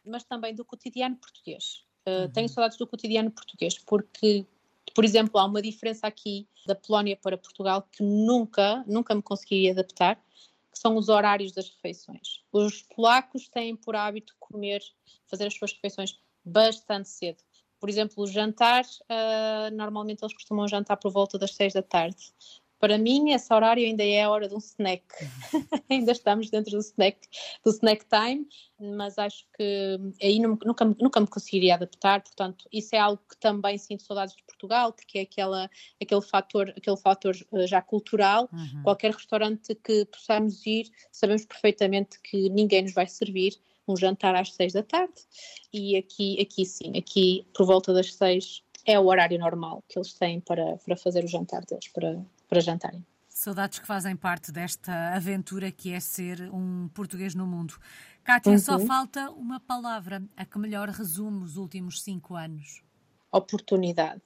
mas 0.06 0.24
também 0.24 0.54
do 0.54 0.64
cotidiano 0.64 1.16
português. 1.16 1.84
Uh, 2.06 2.22
uhum. 2.22 2.30
Tenho 2.30 2.48
saudades 2.48 2.78
do 2.78 2.86
cotidiano 2.86 3.30
português, 3.30 3.76
porque 3.78 4.46
por 4.94 5.04
exemplo, 5.04 5.40
há 5.40 5.44
uma 5.44 5.60
diferença 5.60 6.06
aqui 6.06 6.46
da 6.66 6.74
Polónia 6.74 7.16
para 7.16 7.36
Portugal 7.36 7.86
que 7.90 8.02
nunca, 8.02 8.84
nunca 8.86 9.14
me 9.14 9.22
conseguiria 9.22 9.72
adaptar, 9.72 10.18
que 10.74 10.80
são 10.80 10.96
os 10.96 11.08
horários 11.08 11.52
das 11.52 11.70
refeições. 11.70 12.42
Os 12.52 12.82
polacos 12.82 13.48
têm 13.48 13.76
por 13.76 13.94
hábito 13.94 14.34
comer, 14.40 14.82
fazer 15.24 15.46
as 15.46 15.54
suas 15.54 15.72
refeições 15.72 16.18
bastante 16.44 17.08
cedo. 17.08 17.42
Por 17.78 17.88
exemplo, 17.88 18.24
o 18.24 18.26
jantar, 18.26 18.84
uh, 18.84 19.74
normalmente 19.74 20.22
eles 20.22 20.34
costumam 20.34 20.66
jantar 20.66 20.96
por 20.96 21.12
volta 21.12 21.38
das 21.38 21.54
seis 21.54 21.72
da 21.72 21.82
tarde. 21.82 22.32
Para 22.84 22.98
mim, 22.98 23.30
esse 23.30 23.50
horário 23.50 23.82
ainda 23.82 24.04
é 24.04 24.24
a 24.24 24.30
hora 24.30 24.46
de 24.46 24.54
um 24.54 24.58
snack. 24.58 25.02
Ainda 25.88 26.12
estamos 26.12 26.50
dentro 26.50 26.72
do 26.72 26.80
snack, 26.80 27.18
do 27.64 27.70
snack 27.70 28.04
time, 28.04 28.46
mas 28.78 29.16
acho 29.16 29.46
que 29.56 29.98
aí 30.22 30.38
nunca, 30.38 30.84
nunca 31.00 31.18
me 31.18 31.26
conseguiria 31.26 31.76
adaptar. 31.76 32.20
Portanto, 32.20 32.68
isso 32.70 32.94
é 32.94 32.98
algo 32.98 33.22
que 33.26 33.38
também 33.38 33.78
sinto 33.78 34.02
saudades 34.02 34.36
de 34.36 34.42
Portugal, 34.42 34.92
porque 34.92 35.20
é 35.20 35.22
aquela, 35.22 35.70
aquele, 35.98 36.20
fator, 36.20 36.74
aquele 36.76 36.96
fator 36.98 37.34
eh, 37.54 37.66
já 37.66 37.80
cultural. 37.80 38.50
Uhum. 38.52 38.82
Qualquer 38.82 39.12
restaurante 39.12 39.74
que 39.76 40.04
possamos 40.04 40.66
ir, 40.66 40.90
sabemos 41.10 41.46
perfeitamente 41.46 42.20
que 42.20 42.50
ninguém 42.50 42.82
nos 42.82 42.92
vai 42.92 43.06
servir 43.06 43.58
um 43.88 43.96
jantar 43.96 44.34
às 44.34 44.52
seis 44.52 44.74
da 44.74 44.82
tarde. 44.82 45.22
E 45.72 45.96
aqui, 45.96 46.38
aqui 46.38 46.66
sim, 46.66 46.98
aqui 46.98 47.46
por 47.54 47.64
volta 47.64 47.94
das 47.94 48.12
seis 48.12 48.62
é 48.86 49.00
o 49.00 49.06
horário 49.06 49.38
normal 49.38 49.82
que 49.88 49.98
eles 49.98 50.12
têm 50.12 50.40
para, 50.40 50.76
para 50.76 50.96
fazer 50.96 51.24
o 51.24 51.28
jantar 51.28 51.64
deles, 51.64 51.88
para, 51.88 52.22
para 52.54 52.60
jantarem. 52.60 53.04
Saudades 53.28 53.80
que 53.80 53.86
fazem 53.86 54.14
parte 54.14 54.52
desta 54.52 55.12
aventura 55.14 55.72
que 55.72 55.92
é 55.92 55.98
ser 55.98 56.40
um 56.52 56.88
português 56.94 57.34
no 57.34 57.46
mundo. 57.46 57.74
Kátia, 58.22 58.52
uhum. 58.52 58.58
só 58.58 58.78
falta 58.78 59.30
uma 59.32 59.58
palavra, 59.58 60.22
a 60.36 60.44
que 60.44 60.58
melhor 60.58 60.88
resume 60.88 61.42
os 61.42 61.56
últimos 61.56 62.00
cinco 62.00 62.36
anos. 62.36 62.82
Oportunidade. 63.32 64.22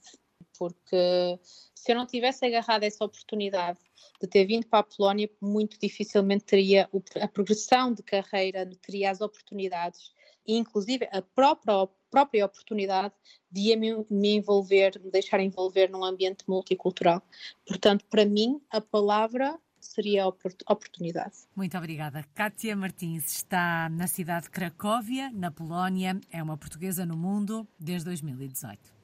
Porque 0.58 1.40
se 1.74 1.90
eu 1.90 1.96
não 1.96 2.06
tivesse 2.06 2.44
agarrado 2.44 2.82
essa 2.82 3.04
oportunidade 3.04 3.78
de 4.20 4.28
ter 4.28 4.44
vindo 4.44 4.66
para 4.66 4.80
a 4.80 4.82
Polónia, 4.82 5.30
muito 5.40 5.78
dificilmente 5.80 6.44
teria 6.44 6.88
a 7.20 7.28
progressão 7.28 7.94
de 7.94 8.02
carreira, 8.02 8.68
teria 8.82 9.10
as 9.10 9.20
oportunidades 9.20 10.12
e 10.46 10.56
inclusive 10.56 11.08
a 11.12 11.22
própria, 11.22 11.88
própria 12.10 12.46
oportunidade 12.46 13.14
de 13.50 13.74
me, 13.76 14.36
envolver, 14.36 15.00
me 15.02 15.10
deixar 15.10 15.40
envolver 15.40 15.88
num 15.90 16.04
ambiente 16.04 16.44
multicultural. 16.48 17.22
Portanto, 17.66 18.04
para 18.10 18.24
mim, 18.24 18.60
a 18.70 18.80
palavra 18.80 19.58
seria 19.80 20.26
oportunidade. 20.26 21.34
Muito 21.56 21.76
obrigada. 21.76 22.24
Kátia 22.34 22.76
Martins 22.76 23.36
está 23.36 23.88
na 23.88 24.06
cidade 24.06 24.44
de 24.44 24.50
Cracóvia, 24.50 25.30
na 25.32 25.50
Polónia, 25.50 26.20
é 26.30 26.42
uma 26.42 26.56
portuguesa 26.56 27.06
no 27.06 27.16
mundo 27.16 27.66
desde 27.78 28.04
2018. 28.06 28.97